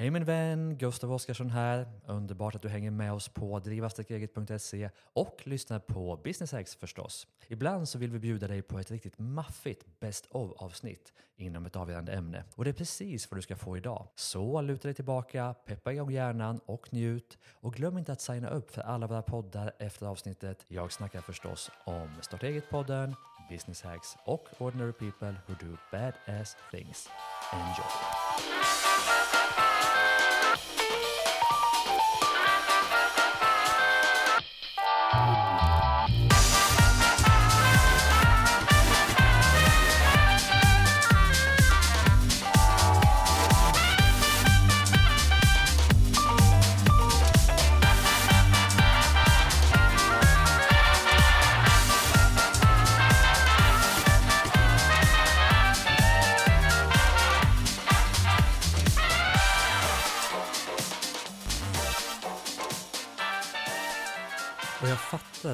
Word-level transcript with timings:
Hej 0.00 0.10
min 0.10 0.24
vän, 0.24 0.78
Gustav 0.78 1.12
Oscarsson 1.12 1.50
här. 1.50 1.88
Underbart 2.06 2.54
att 2.54 2.62
du 2.62 2.68
hänger 2.68 2.90
med 2.90 3.12
oss 3.12 3.28
på 3.28 3.58
drivastarteget.se 3.58 4.90
och 5.12 5.42
lyssnar 5.44 5.78
på 5.78 6.20
Business 6.24 6.52
Hacks 6.52 6.74
förstås. 6.74 7.26
Ibland 7.48 7.88
så 7.88 7.98
vill 7.98 8.10
vi 8.10 8.18
bjuda 8.18 8.48
dig 8.48 8.62
på 8.62 8.78
ett 8.78 8.90
riktigt 8.90 9.18
maffigt 9.18 10.00
Best 10.00 10.26
of 10.30 10.52
avsnitt 10.56 11.12
inom 11.36 11.66
ett 11.66 11.76
avgörande 11.76 12.12
ämne. 12.12 12.44
Och 12.54 12.64
det 12.64 12.70
är 12.70 12.74
precis 12.74 13.30
vad 13.30 13.38
du 13.38 13.42
ska 13.42 13.56
få 13.56 13.76
idag. 13.76 14.08
Så 14.14 14.60
luta 14.60 14.88
dig 14.88 14.94
tillbaka, 14.94 15.54
peppa 15.66 15.92
igång 15.92 16.10
hjärnan 16.10 16.60
och 16.66 16.92
njut. 16.92 17.38
Och 17.60 17.74
glöm 17.74 17.98
inte 17.98 18.12
att 18.12 18.20
signa 18.20 18.48
upp 18.48 18.70
för 18.70 18.82
alla 18.82 19.06
våra 19.06 19.22
poddar 19.22 19.72
efter 19.78 20.06
avsnittet. 20.06 20.64
Jag 20.68 20.92
snackar 20.92 21.20
förstås 21.20 21.70
om 21.84 22.08
Starta 22.20 22.46
eget-podden, 22.46 23.14
Business 23.50 23.82
Hacks 23.82 24.16
och 24.24 24.48
Ordinary 24.58 24.92
People 24.92 25.34
Who 25.46 25.54
Do 25.60 25.76
Badass 25.92 26.56
Things. 26.70 27.08
Enjoy! 27.52 29.59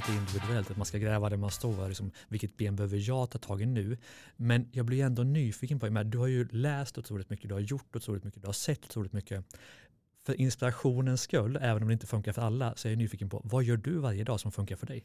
Att 0.06 0.12
det 0.12 0.18
är 0.18 0.20
individuellt, 0.20 0.70
att 0.70 0.76
man 0.76 0.86
ska 0.86 0.98
gräva 0.98 1.30
där 1.30 1.36
man 1.36 1.50
står, 1.50 1.88
liksom, 1.88 2.10
vilket 2.28 2.56
ben 2.56 2.76
behöver 2.76 3.08
jag 3.08 3.30
ta 3.30 3.38
tag 3.38 3.62
i 3.62 3.66
nu? 3.66 3.98
Men 4.36 4.68
jag 4.72 4.86
blir 4.86 5.04
ändå 5.04 5.22
nyfiken 5.22 5.80
på, 5.80 5.88
du 5.88 6.18
har 6.18 6.26
ju 6.26 6.48
läst 6.50 6.98
otroligt 6.98 7.30
mycket, 7.30 7.48
du 7.48 7.54
har 7.54 7.60
gjort 7.60 7.96
otroligt 7.96 8.24
mycket, 8.24 8.42
du 8.42 8.48
har 8.48 8.52
sett 8.52 8.84
otroligt 8.84 9.12
mycket. 9.12 9.44
För 10.26 10.40
inspirationens 10.40 11.22
skull, 11.22 11.58
även 11.62 11.82
om 11.82 11.88
det 11.88 11.92
inte 11.92 12.06
funkar 12.06 12.32
för 12.32 12.42
alla, 12.42 12.74
så 12.76 12.88
är 12.88 12.92
jag 12.92 12.98
nyfiken 12.98 13.28
på, 13.28 13.40
vad 13.44 13.64
gör 13.64 13.76
du 13.76 13.98
varje 13.98 14.24
dag 14.24 14.40
som 14.40 14.52
funkar 14.52 14.76
för 14.76 14.86
dig? 14.86 15.04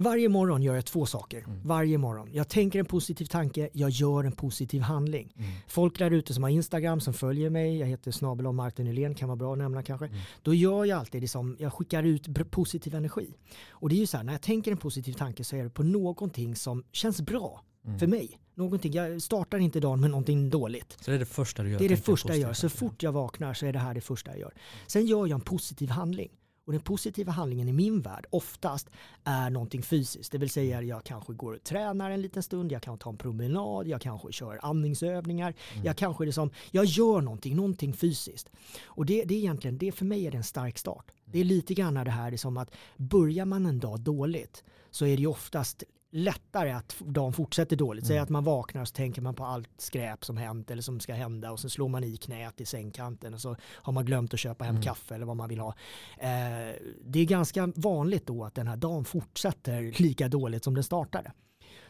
Varje 0.00 0.28
morgon 0.28 0.62
gör 0.62 0.74
jag 0.74 0.84
två 0.84 1.06
saker. 1.06 1.38
Mm. 1.38 1.60
Varje 1.64 1.98
morgon. 1.98 2.28
Jag 2.32 2.48
tänker 2.48 2.78
en 2.78 2.84
positiv 2.84 3.24
tanke, 3.24 3.68
jag 3.72 3.90
gör 3.90 4.24
en 4.24 4.32
positiv 4.32 4.82
handling. 4.82 5.32
Mm. 5.36 5.50
Folk 5.68 5.98
där 5.98 6.10
ute 6.10 6.34
som 6.34 6.42
har 6.42 6.50
Instagram, 6.50 7.00
som 7.00 7.14
följer 7.14 7.50
mig, 7.50 7.78
jag 7.78 7.86
heter 7.86 8.10
snabel 8.10 8.46
om 8.46 8.56
Martin 8.56 8.84
Nylén, 8.84 9.14
kan 9.14 9.28
vara 9.28 9.36
bra 9.36 9.52
att 9.52 9.58
nämna 9.58 9.82
kanske. 9.82 10.06
Mm. 10.06 10.18
Då 10.42 10.54
gör 10.54 10.84
jag 10.84 10.98
alltid 10.98 11.22
det 11.22 11.28
som, 11.28 11.56
jag 11.60 11.72
skickar 11.72 12.02
ut 12.02 12.50
positiv 12.50 12.94
energi. 12.94 13.34
Och 13.70 13.88
det 13.88 13.94
är 13.94 13.98
ju 13.98 14.06
så 14.06 14.16
här, 14.16 14.24
när 14.24 14.32
jag 14.32 14.42
tänker 14.42 14.70
en 14.70 14.76
positiv 14.76 15.12
tanke 15.12 15.44
så 15.44 15.56
är 15.56 15.64
det 15.64 15.70
på 15.70 15.82
någonting 15.82 16.56
som 16.56 16.84
känns 16.92 17.20
bra 17.20 17.64
mm. 17.86 17.98
för 17.98 18.06
mig. 18.06 18.40
Någonting, 18.54 18.92
jag 18.92 19.22
startar 19.22 19.58
inte 19.58 19.80
dagen 19.80 20.00
med 20.00 20.10
någonting 20.10 20.50
dåligt. 20.50 20.96
Så 21.00 21.10
det 21.10 21.16
är 21.16 21.18
det 21.18 21.26
första 21.26 21.62
du 21.62 21.70
gör? 21.70 21.78
Det 21.78 21.84
är 21.84 21.88
det 21.88 21.96
första 21.96 22.28
jag 22.28 22.38
gör. 22.38 22.52
Så 22.52 22.68
fort 22.68 23.02
jag 23.02 23.12
vaknar 23.12 23.54
så 23.54 23.66
är 23.66 23.72
det 23.72 23.78
här 23.78 23.94
det 23.94 24.00
första 24.00 24.30
jag 24.30 24.40
gör. 24.40 24.54
Sen 24.86 25.06
gör 25.06 25.26
jag 25.26 25.30
en 25.30 25.40
positiv 25.40 25.90
handling. 25.90 26.30
Och 26.68 26.72
den 26.72 26.82
positiva 26.82 27.32
handlingen 27.32 27.68
i 27.68 27.72
min 27.72 28.00
värld 28.00 28.26
oftast 28.30 28.90
är 29.24 29.50
någonting 29.50 29.82
fysiskt. 29.82 30.32
Det 30.32 30.38
vill 30.38 30.50
säga 30.50 30.82
jag 30.82 31.04
kanske 31.04 31.32
går 31.32 31.52
och 31.52 31.62
tränar 31.62 32.10
en 32.10 32.22
liten 32.22 32.42
stund, 32.42 32.72
jag 32.72 32.82
kan 32.82 32.98
ta 32.98 33.10
en 33.10 33.16
promenad, 33.16 33.88
jag 33.88 34.00
kanske 34.00 34.32
kör 34.32 34.58
andningsövningar. 34.62 35.54
Mm. 35.72 35.84
Jag 35.84 35.96
kanske 35.96 36.24
liksom, 36.24 36.50
jag 36.70 36.84
gör 36.84 37.20
någonting, 37.20 37.56
någonting 37.56 37.92
fysiskt. 37.92 38.50
Och 38.84 39.06
det, 39.06 39.24
det 39.24 39.34
är 39.34 39.38
egentligen, 39.38 39.78
det 39.78 39.92
för 39.92 40.04
mig 40.04 40.26
är 40.26 40.30
det 40.30 40.36
en 40.36 40.44
stark 40.44 40.78
start. 40.78 41.10
Det 41.24 41.40
är 41.40 41.44
lite 41.44 41.74
grann 41.74 41.94
det 41.94 42.10
här, 42.10 42.30
det 42.30 42.38
som 42.38 42.56
att 42.56 42.70
börjar 42.96 43.44
man 43.44 43.66
en 43.66 43.78
dag 43.78 44.00
dåligt 44.00 44.64
så 44.90 45.06
är 45.06 45.16
det 45.16 45.22
ju 45.22 45.26
oftast 45.26 45.84
lättare 46.10 46.72
att 46.72 46.96
dagen 47.00 47.32
fortsätter 47.32 47.76
dåligt. 47.76 48.06
Säg 48.06 48.16
mm. 48.16 48.22
att 48.22 48.28
man 48.28 48.44
vaknar 48.44 48.82
och 48.82 48.88
så 48.88 48.94
tänker 48.94 49.22
man 49.22 49.34
på 49.34 49.44
allt 49.44 49.70
skräp 49.78 50.24
som 50.24 50.36
hänt 50.36 50.70
eller 50.70 50.82
som 50.82 51.00
ska 51.00 51.14
hända 51.14 51.52
och 51.52 51.60
så 51.60 51.70
slår 51.70 51.88
man 51.88 52.04
i 52.04 52.16
knät 52.16 52.60
i 52.60 52.66
sängkanten 52.66 53.34
och 53.34 53.40
så 53.40 53.56
har 53.62 53.92
man 53.92 54.04
glömt 54.04 54.34
att 54.34 54.40
köpa 54.40 54.64
hem 54.64 54.74
mm. 54.74 54.82
kaffe 54.82 55.14
eller 55.14 55.26
vad 55.26 55.36
man 55.36 55.48
vill 55.48 55.58
ha. 55.58 55.74
Eh, 56.18 56.74
det 57.04 57.20
är 57.20 57.24
ganska 57.24 57.72
vanligt 57.76 58.26
då 58.26 58.44
att 58.44 58.54
den 58.54 58.66
här 58.66 58.76
dagen 58.76 59.04
fortsätter 59.04 59.82
lika 60.02 60.28
dåligt 60.28 60.64
som 60.64 60.74
den 60.74 60.84
startade. 60.84 61.32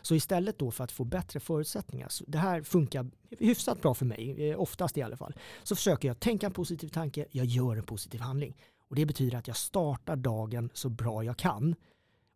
Så 0.03 0.15
istället 0.15 0.59
då 0.59 0.71
för 0.71 0.85
att 0.85 0.93
få 0.93 1.05
bättre 1.05 1.41
förutsättningar, 1.41 2.09
så 2.09 2.25
det 2.27 2.39
här 2.39 2.63
funkar 2.63 3.11
hyfsat 3.39 3.83
bra 3.83 3.95
för 3.95 4.05
mig, 4.05 4.51
eh, 4.51 4.61
oftast 4.61 4.99
i 4.99 5.03
alla 5.03 5.17
fall, 5.17 5.35
så 5.63 5.77
försöker 5.77 6.09
jag 6.09 6.21
tänka 6.21 6.47
en 6.47 6.53
positiv 6.53 6.89
tanke, 6.89 7.27
jag 7.31 7.47
gör 7.47 7.77
en 7.77 7.83
positiv 7.83 8.21
handling. 8.21 8.57
Och 8.91 8.97
det 8.97 9.07
betyder 9.07 9.39
att 9.39 9.47
jag 9.47 9.57
startar 9.57 10.17
dagen 10.17 10.71
så 10.75 10.89
bra 10.89 11.25
jag 11.25 11.37
kan 11.37 11.75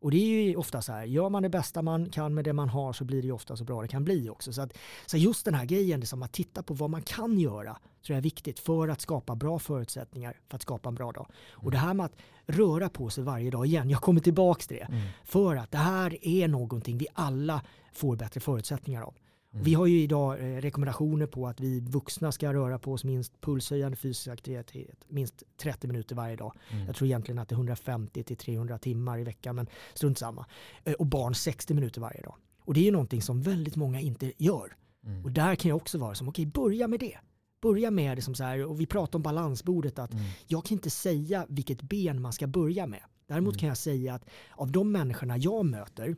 och 0.03 0.11
det 0.11 0.17
är 0.17 0.43
ju 0.49 0.57
ofta 0.57 0.83
så 0.83 0.93
här, 0.93 1.05
gör 1.05 1.29
man 1.29 1.43
det 1.43 1.49
bästa 1.49 1.83
man 1.83 2.11
kan 2.11 2.35
med 2.35 2.45
det 2.45 2.53
man 2.53 2.69
har 2.69 2.93
så 2.93 3.05
blir 3.05 3.23
det 3.23 3.27
ju 3.27 3.33
ofta 3.33 3.57
så 3.57 3.65
bra 3.65 3.83
det 3.83 3.89
kan 3.89 4.05
bli 4.05 4.29
också. 4.29 4.53
Så, 4.53 4.63
att, 4.63 4.79
så 5.07 5.17
just 5.17 5.45
den 5.45 5.55
här 5.55 5.65
grejen, 5.65 6.01
det 6.01 6.07
som 6.07 6.23
att 6.23 6.33
titta 6.33 6.63
på 6.63 6.75
vad 6.75 6.91
man 6.91 7.03
kan 7.03 7.39
göra, 7.39 7.73
tror 7.73 8.15
jag 8.15 8.17
är 8.17 8.23
viktigt 8.23 8.59
för 8.59 8.89
att 8.89 9.01
skapa 9.01 9.35
bra 9.35 9.59
förutsättningar 9.59 10.37
för 10.49 10.57
att 10.57 10.63
skapa 10.63 10.89
en 10.89 10.95
bra 10.95 11.13
dag. 11.13 11.27
Mm. 11.29 11.65
Och 11.65 11.71
det 11.71 11.79
här 11.79 11.95
med 11.95 12.07
att 12.07 12.17
röra 12.47 12.89
på 12.89 13.11
sig 13.11 13.25
varje 13.25 13.51
dag 13.51 13.67
igen, 13.67 13.91
jag 13.91 14.01
kommer 14.01 14.21
tillbaka 14.21 14.63
till 14.63 14.77
det, 14.77 14.85
mm. 14.85 15.03
för 15.25 15.57
att 15.57 15.71
det 15.71 15.79
här 15.79 16.27
är 16.27 16.49
någonting 16.49 16.99
vi 16.99 17.07
alla 17.13 17.63
får 17.93 18.17
bättre 18.17 18.41
förutsättningar 18.41 19.03
av. 19.03 19.15
Mm. 19.53 19.65
Vi 19.65 19.75
har 19.75 19.87
ju 19.87 20.01
idag 20.01 20.39
eh, 20.41 20.61
rekommendationer 20.61 21.27
på 21.27 21.49
att 21.49 21.61
vi 21.61 21.81
vuxna 21.81 22.33
ska 22.33 22.53
röra 22.53 22.79
på 22.79 22.93
oss 22.93 23.05
minst 23.05 23.41
pulshöjande 23.41 23.97
fysisk 23.97 24.29
aktivitet 24.29 25.05
minst 25.09 25.43
30 25.57 25.87
minuter 25.87 26.15
varje 26.15 26.37
dag. 26.37 26.53
Mm. 26.71 26.87
Jag 26.87 26.97
tror 26.97 27.07
egentligen 27.07 27.39
att 27.39 27.49
det 27.49 27.53
är 27.53 27.57
150 27.57 28.23
till 28.23 28.37
300 28.37 28.79
timmar 28.79 29.19
i 29.19 29.25
veckan 29.25 29.57
men 29.57 29.67
strunt 29.95 30.19
samma. 30.19 30.47
Eh, 30.85 30.93
och 30.93 31.07
barn 31.07 31.35
60 31.35 31.75
minuter 31.75 32.01
varje 32.01 32.23
dag. 32.23 32.35
Och 32.61 32.75
det 32.75 32.81
är 32.81 32.85
ju 32.85 32.91
någonting 32.91 33.23
som 33.23 33.43
väldigt 33.43 33.77
många 33.77 34.01
inte 34.01 34.33
gör. 34.37 34.77
Mm. 35.07 35.25
Och 35.25 35.33
där 35.33 35.55
kan 35.55 35.69
jag 35.69 35.77
också 35.77 35.99
vara 35.99 36.15
som, 36.15 36.29
okej 36.29 36.47
okay, 36.47 36.63
börja 36.63 36.89
med 36.89 37.01
det. 37.01 37.19
Börja 37.63 37.91
med 37.91 38.19
det 38.19 38.23
som 38.23 38.35
så 38.35 38.45
här, 38.45 38.65
och 38.65 38.81
vi 38.81 38.87
pratar 38.87 39.19
om 39.19 39.23
balansbordet, 39.23 39.99
att 39.99 40.13
mm. 40.13 40.25
jag 40.47 40.65
kan 40.65 40.75
inte 40.75 40.91
säga 40.91 41.47
vilket 41.49 41.83
ben 41.83 42.23
man 42.23 42.33
ska 42.33 42.47
börja 42.47 42.87
med. 42.87 43.03
Däremot 43.27 43.55
mm. 43.55 43.59
kan 43.59 43.69
jag 43.69 43.77
säga 43.77 44.15
att 44.15 44.25
av 44.51 44.73
de 44.73 44.93
människorna 44.93 45.37
jag 45.37 45.65
möter 45.65 46.17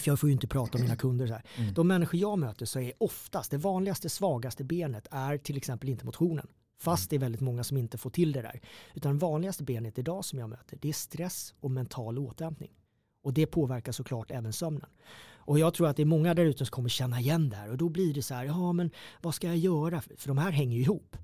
för 0.00 0.10
jag 0.10 0.20
får 0.20 0.28
ju 0.28 0.32
inte 0.32 0.46
prata 0.46 0.78
om 0.78 0.82
mina 0.82 0.96
kunder 0.96 1.26
så 1.26 1.32
här. 1.32 1.42
Mm. 1.56 1.74
De 1.74 1.88
människor 1.88 2.20
jag 2.20 2.38
möter 2.38 2.66
så 2.66 2.80
är 2.80 2.92
oftast 2.98 3.50
det 3.50 3.58
vanligaste 3.58 4.08
svagaste 4.08 4.64
benet 4.64 5.08
är 5.10 5.38
till 5.38 5.56
exempel 5.56 5.88
inte 5.88 6.04
motionen. 6.04 6.46
Fast 6.80 7.10
det 7.10 7.16
är 7.16 7.20
väldigt 7.20 7.40
många 7.40 7.64
som 7.64 7.76
inte 7.76 7.98
får 7.98 8.10
till 8.10 8.32
det 8.32 8.42
där. 8.42 8.60
Utan 8.94 9.18
vanligaste 9.18 9.64
benet 9.64 9.98
idag 9.98 10.24
som 10.24 10.38
jag 10.38 10.48
möter 10.48 10.78
det 10.82 10.88
är 10.88 10.92
stress 10.92 11.54
och 11.60 11.70
mental 11.70 12.18
återhämtning. 12.18 12.70
Och 13.22 13.32
det 13.32 13.46
påverkar 13.46 13.92
såklart 13.92 14.30
även 14.30 14.52
sömnen. 14.52 14.90
Och 15.34 15.58
jag 15.58 15.74
tror 15.74 15.88
att 15.88 15.96
det 15.96 16.02
är 16.02 16.06
många 16.06 16.34
där 16.34 16.44
ute 16.44 16.64
som 16.64 16.72
kommer 16.72 16.88
känna 16.88 17.20
igen 17.20 17.48
det 17.48 17.56
här. 17.56 17.70
Och 17.70 17.76
då 17.76 17.88
blir 17.88 18.14
det 18.14 18.22
så 18.22 18.34
här, 18.34 18.44
ja 18.44 18.72
men 18.72 18.90
vad 19.22 19.34
ska 19.34 19.46
jag 19.46 19.56
göra? 19.56 20.00
För 20.00 20.28
de 20.28 20.38
här 20.38 20.50
hänger 20.50 20.76
ju 20.76 20.82
ihop 20.82 21.16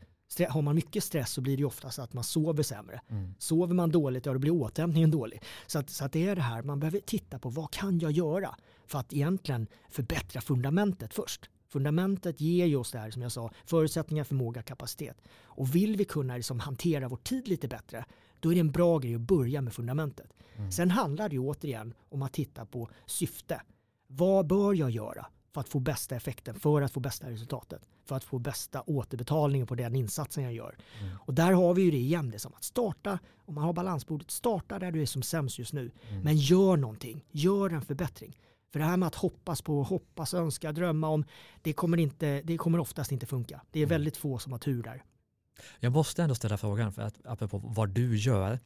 har 0.49 0.63
man 0.63 0.75
mycket 0.75 1.05
stress 1.05 1.31
så 1.31 1.41
blir 1.41 1.57
det 1.57 1.61
ju 1.61 1.67
oftast 1.67 1.99
att 1.99 2.13
man 2.13 2.25
sover 2.25 2.63
sämre. 2.63 3.01
Mm. 3.09 3.35
Sover 3.39 3.75
man 3.75 3.91
dåligt, 3.91 4.27
ja 4.27 4.33
då 4.33 4.39
blir 4.39 4.51
återhämtningen 4.51 5.11
dålig. 5.11 5.43
Så, 5.67 5.79
att, 5.79 5.91
så 5.91 6.05
att 6.05 6.13
det 6.13 6.29
är 6.29 6.37
det 6.37 6.43
här, 6.43 6.63
man 6.63 6.81
behöver 6.81 7.01
titta 7.01 7.39
på 7.39 7.49
vad 7.49 7.71
kan 7.71 7.99
jag 7.99 8.13
göra 8.13 8.55
för 8.87 8.99
att 8.99 9.13
egentligen 9.13 9.67
förbättra 9.91 10.41
fundamentet 10.41 11.15
först. 11.15 11.51
Fundamentet 11.69 12.41
ger 12.41 12.67
ju 12.67 12.77
oss 12.77 12.93
det 12.93 12.99
här 12.99 13.11
som 13.11 13.23
jag 13.23 13.33
sa, 13.33 13.51
förutsättningar, 13.65 14.25
förmåga, 14.25 14.63
kapacitet. 14.63 15.17
Och 15.43 15.75
vill 15.75 15.97
vi 15.97 16.05
kunna 16.05 16.37
liksom 16.37 16.61
hantera 16.61 17.09
vår 17.09 17.17
tid 17.17 17.49
lite 17.49 17.69
bättre, 17.69 18.05
då 18.41 18.51
är 18.51 18.55
det 18.55 18.61
en 18.61 18.73
bra 18.73 18.99
grej 18.99 19.15
att 19.15 19.21
börja 19.21 19.61
med 19.61 19.73
fundamentet. 19.73 20.33
Mm. 20.57 20.73
Sen 20.73 20.91
handlar 20.91 21.29
det 21.29 21.35
ju 21.35 21.41
återigen 21.41 21.95
om 22.09 22.23
att 22.23 22.33
titta 22.33 22.67
på 22.67 22.91
syfte. 23.07 23.63
Vad 24.07 24.47
bör 24.47 24.75
jag 24.75 24.91
göra? 24.91 25.27
För 25.53 25.61
att 25.61 25.69
få 25.69 25.81
bästa 25.81 26.17
effekten, 26.17 26.61
för 26.61 26.83
att 26.83 26.93
få 26.93 27.01
bästa 27.01 27.31
resultatet, 27.31 27.83
för 28.05 28.17
att 28.17 28.25
få 28.25 28.39
bästa 28.39 28.83
återbetalningen 28.87 29.67
på 29.67 29.75
den 29.75 29.95
insatsen 29.95 30.45
jag 30.45 30.53
gör. 30.53 30.77
Mm. 31.01 31.17
Och 31.27 31.35
där 31.35 31.53
har 31.53 31.75
vi 31.75 31.83
ju 31.83 31.91
det 31.91 31.97
igen, 31.97 32.31
det 32.31 32.39
som 32.39 32.55
att 32.55 32.65
starta, 32.65 33.19
om 33.37 33.55
man 33.55 33.65
har 33.65 33.73
balansbordet, 33.73 34.31
starta 34.31 34.79
där 34.79 34.93
du 34.93 35.03
är 35.03 35.07
som 35.07 35.23
sämst 35.23 35.59
just 35.59 35.73
nu, 35.73 35.91
mm. 36.09 36.23
men 36.23 36.37
gör 36.37 36.77
någonting, 36.77 37.25
gör 37.31 37.71
en 37.71 37.83
förbättring. 37.83 38.39
För 38.73 38.79
det 38.79 38.85
här 38.85 38.97
med 38.97 39.07
att 39.07 39.15
hoppas 39.15 39.63
på, 39.63 39.83
hoppas, 39.83 40.35
önska, 40.35 40.73
drömma 40.73 41.09
om, 41.09 41.25
det 41.63 41.73
kommer, 41.73 41.99
inte, 41.99 42.43
det 42.45 42.57
kommer 42.57 42.79
oftast 42.79 43.13
inte 43.13 43.27
funka. 43.27 43.61
Det 43.71 43.79
är 43.79 43.83
mm. 43.83 43.89
väldigt 43.89 44.17
få 44.17 44.39
som 44.39 44.53
har 44.53 44.59
tur 44.59 44.83
där. 44.83 45.05
Jag 45.81 45.93
måste 45.93 46.23
ändå 46.23 46.35
ställa 46.35 46.57
frågan, 46.57 46.93
för 46.93 47.03
att, 47.03 47.15
apropå 47.25 47.61
vad 47.65 47.89
du 47.89 48.17
gör. 48.17 48.59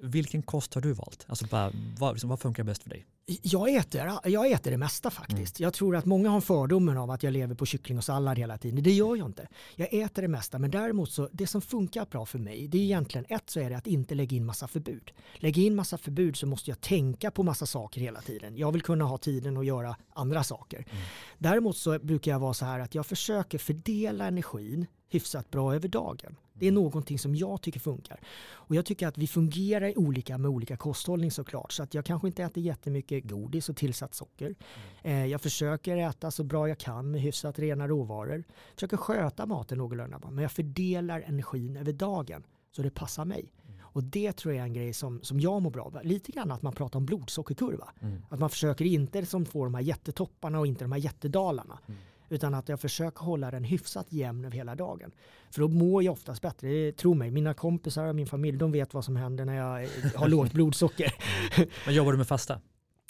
Vilken 0.00 0.42
kost 0.42 0.74
har 0.74 0.82
du 0.82 0.92
valt? 0.92 1.26
Alltså 1.28 1.46
bara, 1.46 1.72
vad, 1.98 2.14
liksom, 2.14 2.30
vad 2.30 2.40
funkar 2.40 2.64
bäst 2.64 2.82
för 2.82 2.90
dig? 2.90 3.06
Jag 3.28 3.74
äter, 3.74 4.12
jag 4.24 4.50
äter 4.50 4.70
det 4.70 4.76
mesta 4.76 5.10
faktiskt. 5.10 5.60
Jag 5.60 5.74
tror 5.74 5.96
att 5.96 6.04
många 6.04 6.30
har 6.30 6.40
fördomen 6.40 6.98
av 6.98 7.10
att 7.10 7.22
jag 7.22 7.32
lever 7.32 7.54
på 7.54 7.66
kyckling 7.66 7.98
och 7.98 8.04
sallad 8.04 8.38
hela 8.38 8.58
tiden. 8.58 8.82
Det 8.82 8.92
gör 8.92 9.16
jag 9.16 9.26
inte. 9.26 9.48
Jag 9.76 9.94
äter 9.94 10.22
det 10.22 10.28
mesta 10.28 10.58
men 10.58 10.70
däremot 10.70 11.10
så 11.10 11.28
det 11.32 11.46
som 11.46 11.62
funkar 11.62 12.06
bra 12.10 12.26
för 12.26 12.38
mig 12.38 12.68
det 12.68 12.78
är 12.78 12.82
egentligen 12.82 13.26
ett 13.28 13.50
så 13.50 13.60
är 13.60 13.70
det 13.70 13.76
att 13.76 13.86
inte 13.86 14.14
lägga 14.14 14.36
in 14.36 14.46
massa 14.46 14.68
förbud. 14.68 15.12
Lägger 15.34 15.62
in 15.62 15.74
massa 15.74 15.98
förbud 15.98 16.36
så 16.36 16.46
måste 16.46 16.70
jag 16.70 16.80
tänka 16.80 17.30
på 17.30 17.42
massa 17.42 17.66
saker 17.66 18.00
hela 18.00 18.20
tiden. 18.20 18.56
Jag 18.56 18.72
vill 18.72 18.82
kunna 18.82 19.04
ha 19.04 19.18
tiden 19.18 19.56
att 19.56 19.66
göra 19.66 19.96
andra 20.12 20.44
saker. 20.44 20.78
Mm. 20.78 21.02
Däremot 21.38 21.76
så 21.76 21.98
brukar 21.98 22.30
jag 22.30 22.38
vara 22.38 22.54
så 22.54 22.64
här 22.64 22.80
att 22.80 22.94
jag 22.94 23.06
försöker 23.06 23.58
fördela 23.58 24.26
energin 24.26 24.86
hyfsat 25.08 25.50
bra 25.50 25.74
över 25.74 25.88
dagen. 25.88 26.36
Det 26.58 26.66
är 26.66 26.72
någonting 26.72 27.18
som 27.18 27.34
jag 27.34 27.62
tycker 27.62 27.80
funkar. 27.80 28.20
Och 28.52 28.74
jag 28.74 28.86
tycker 28.86 29.06
att 29.06 29.18
vi 29.18 29.26
fungerar 29.26 29.98
olika 29.98 30.38
med 30.38 30.50
olika 30.50 30.76
kosthållning 30.76 31.30
såklart. 31.30 31.72
Så 31.72 31.82
att 31.82 31.94
jag 31.94 32.04
kanske 32.04 32.28
inte 32.28 32.42
äter 32.42 32.62
jättemycket 32.62 33.24
godis 33.24 33.68
och 33.68 33.76
tillsatt 33.76 34.14
socker. 34.14 34.54
Eh, 35.02 35.26
jag 35.26 35.40
försöker 35.40 35.96
äta 35.96 36.30
så 36.30 36.44
bra 36.44 36.68
jag 36.68 36.78
kan 36.78 37.10
med 37.10 37.20
hyfsat 37.20 37.58
rena 37.58 37.88
råvaror. 37.88 38.44
Försöker 38.74 38.96
sköta 38.96 39.46
maten 39.46 39.78
någorlunda. 39.78 40.20
Men 40.30 40.42
jag 40.42 40.52
fördelar 40.52 41.20
energin 41.26 41.76
över 41.76 41.92
dagen 41.92 42.42
så 42.72 42.82
det 42.82 42.90
passar 42.90 43.24
mig. 43.24 43.52
Och 43.96 44.04
det 44.04 44.32
tror 44.32 44.54
jag 44.54 44.60
är 44.60 44.66
en 44.66 44.72
grej 44.72 44.92
som, 44.92 45.20
som 45.22 45.40
jag 45.40 45.62
mår 45.62 45.70
bra 45.70 45.84
av. 45.84 45.98
Lite 46.02 46.32
grann 46.32 46.52
att 46.52 46.62
man 46.62 46.72
pratar 46.72 46.98
om 46.98 47.06
blodsockerkurva. 47.06 47.88
Mm. 48.00 48.22
Att 48.28 48.40
man 48.40 48.50
försöker 48.50 48.84
inte 48.84 49.26
som 49.26 49.44
få 49.44 49.64
de 49.64 49.74
här 49.74 49.82
jättetopparna 49.82 50.58
och 50.58 50.66
inte 50.66 50.84
de 50.84 50.92
här 50.92 50.98
jättedalarna. 50.98 51.78
Mm. 51.86 52.00
Utan 52.28 52.54
att 52.54 52.68
jag 52.68 52.80
försöker 52.80 53.20
hålla 53.24 53.50
den 53.50 53.64
hyfsat 53.64 54.06
jämn 54.12 54.44
över 54.44 54.56
hela 54.56 54.74
dagen. 54.74 55.10
För 55.50 55.60
då 55.60 55.68
mår 55.68 56.02
jag 56.02 56.12
oftast 56.12 56.42
bättre. 56.42 56.68
Det- 56.68 56.92
Tro 56.92 57.14
mig, 57.14 57.30
mina 57.30 57.54
kompisar 57.54 58.04
och 58.04 58.14
min 58.14 58.26
familj 58.26 58.58
de 58.58 58.72
vet 58.72 58.94
vad 58.94 59.04
som 59.04 59.16
händer 59.16 59.44
när 59.44 59.54
jag 59.56 59.88
har 60.14 60.28
lågt 60.28 60.52
blodsocker. 60.52 61.14
Men 61.86 61.94
jobbar 61.94 62.12
du 62.12 62.18
med 62.18 62.28
fasta? 62.28 62.60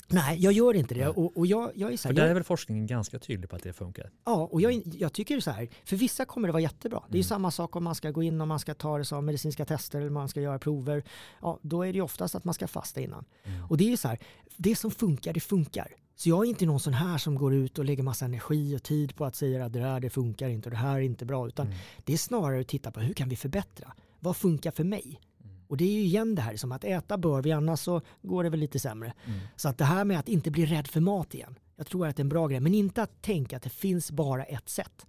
Nej, 0.09 0.39
jag 0.43 0.53
gör 0.53 0.73
inte 0.73 0.93
det. 0.95 1.07
Och, 1.07 1.37
och 1.37 1.47
jag, 1.47 1.71
jag 1.75 1.93
är 1.93 1.97
så 1.97 2.01
För 2.01 2.15
här, 2.15 2.21
där 2.21 2.29
är 2.29 2.33
väl 2.33 2.43
forskningen 2.43 2.87
ganska 2.87 3.19
tydlig 3.19 3.49
på 3.49 3.55
att 3.55 3.63
det 3.63 3.73
funkar? 3.73 4.11
ja, 4.25 4.49
och 4.51 4.61
jag, 4.61 4.81
jag 4.85 5.13
tycker 5.13 5.39
så 5.39 5.51
här, 5.51 5.67
för 5.85 5.95
vissa 5.95 6.25
kommer 6.25 6.47
det 6.47 6.51
vara 6.51 6.61
jättebra. 6.61 7.03
Det 7.09 7.13
är 7.17 7.19
Mm. 7.19 7.23
samma 7.23 7.51
sak 7.51 7.75
om 7.75 7.83
man 7.83 7.95
ska 7.95 8.11
gå 8.11 8.23
in 8.23 8.41
och 8.41 8.47
man 8.47 8.59
ska 8.59 8.73
ta 8.73 8.97
det 8.97 9.05
som 9.05 9.25
medicinska 9.25 9.65
tester 9.65 9.99
eller 10.01 10.09
man 10.09 10.29
ska 10.29 10.41
göra 10.41 10.59
prover. 10.59 11.03
Ja, 11.41 11.59
då 11.61 11.85
är 11.85 11.93
det 11.93 12.01
oftast 12.01 12.35
att 12.35 12.43
man 12.43 12.53
ska 12.53 12.67
fasta 12.67 13.01
innan. 13.01 13.25
Mm. 13.43 13.65
Och 13.65 13.77
det 13.77 13.93
är 13.93 13.97
så 13.97 14.07
här, 14.07 14.19
det 14.57 14.75
som 14.75 14.91
funkar, 14.91 15.33
det 15.33 15.39
funkar. 15.39 15.87
Så 16.19 16.29
jag 16.29 16.45
är 16.45 16.49
inte 16.49 16.65
någon 16.65 16.79
sån 16.79 16.93
här 16.93 17.17
som 17.17 17.35
går 17.35 17.53
ut 17.53 17.79
och 17.79 17.85
lägger 17.85 18.03
massa 18.03 18.25
energi 18.25 18.75
och 18.75 18.83
tid 18.83 19.15
på 19.15 19.25
att 19.25 19.35
säga 19.35 19.65
att 19.65 19.73
det 19.73 19.79
här 19.79 19.99
det 19.99 20.09
funkar 20.09 20.49
inte 20.49 20.69
och 20.69 20.71
det 20.71 20.77
här 20.77 20.95
är 20.95 20.99
inte 21.01 21.25
bra. 21.25 21.47
Utan 21.47 21.65
Mm. 21.67 21.77
det 22.05 22.13
är 22.13 22.17
snarare 22.17 22.61
att 22.61 22.67
titta 22.67 22.91
på 22.91 22.99
hur 22.99 23.13
kan 23.13 23.29
vi 23.29 23.35
förbättra? 23.35 23.93
Vad 24.19 24.37
funkar 24.37 24.71
för 24.71 24.83
mig? 24.83 25.19
Mm. 25.43 25.55
Och 25.67 25.77
det 25.77 25.83
är 25.85 25.91
ju 25.91 25.99
igen 26.01 26.35
det 26.35 26.41
här 26.41 26.55
som 26.57 26.71
att 26.71 26.83
äta 26.83 27.17
bör 27.17 27.41
vi 27.41 27.51
annars 27.51 27.79
så 27.79 28.01
går 28.21 28.43
det 28.43 28.49
väl 28.49 28.59
lite 28.59 28.79
sämre. 28.79 29.13
Mm. 29.25 29.39
Så 29.55 29.69
att 29.69 29.77
det 29.77 29.85
här 29.85 30.05
med 30.05 30.19
att 30.19 30.27
inte 30.29 30.51
bli 30.51 30.65
rädd 30.65 30.87
för 30.87 30.99
mat 30.99 31.33
igen. 31.35 31.55
Jag 31.75 31.87
tror 31.87 32.07
att 32.07 32.15
det 32.15 32.19
är 32.19 32.23
en 32.23 32.29
bra 32.29 32.47
grej. 32.47 32.59
Men 32.59 32.73
inte 32.73 33.01
att 33.03 33.21
tänka 33.21 33.57
att 33.57 33.63
det 33.63 33.69
finns 33.69 34.11
bara 34.11 34.43
ett 34.43 34.69
sätt. 34.69 35.05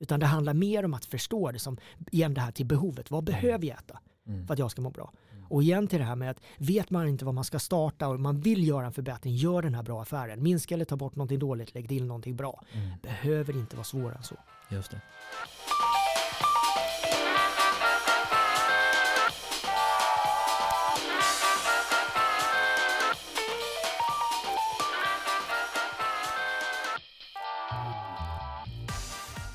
Utan 0.00 0.20
det 0.20 0.26
handlar 0.26 0.54
mer 0.54 0.84
om 0.84 0.94
att 0.94 1.04
förstå 1.04 1.50
det 1.52 1.58
som 1.58 1.76
igen 2.10 2.34
det 2.34 2.40
här 2.40 2.52
till 2.52 2.66
behovet. 2.66 3.10
Vad 3.10 3.24
behöver 3.24 3.66
jag 3.66 3.78
äta 3.78 3.98
Mm. 4.26 4.46
för 4.46 4.52
att 4.54 4.58
jag 4.58 4.70
ska 4.70 4.82
må 4.82 4.90
bra? 4.90 5.12
Och 5.48 5.62
igen 5.62 5.86
till 5.86 5.98
det 5.98 6.04
här 6.04 6.16
med 6.16 6.30
att 6.30 6.40
vet 6.58 6.90
man 6.90 7.08
inte 7.08 7.24
vad 7.24 7.34
man 7.34 7.44
ska 7.44 7.58
starta 7.58 8.08
och 8.08 8.20
man 8.20 8.40
vill 8.40 8.68
göra 8.68 8.86
en 8.86 8.92
förbättring, 8.92 9.34
gör 9.34 9.62
den 9.62 9.74
här 9.74 9.82
bra 9.82 10.02
affären. 10.02 10.42
Minska 10.42 10.74
eller 10.74 10.84
ta 10.84 10.96
bort 10.96 11.16
någonting 11.16 11.38
dåligt, 11.38 11.74
lägg 11.74 11.88
till 11.88 12.04
någonting 12.04 12.36
bra. 12.36 12.64
Mm. 12.72 12.90
Behöver 13.02 13.56
inte 13.56 13.76
vara 13.76 13.84
svårare 13.84 14.14
än 14.14 14.22
så. 14.22 14.36
Just 14.70 14.90
det. 14.90 15.00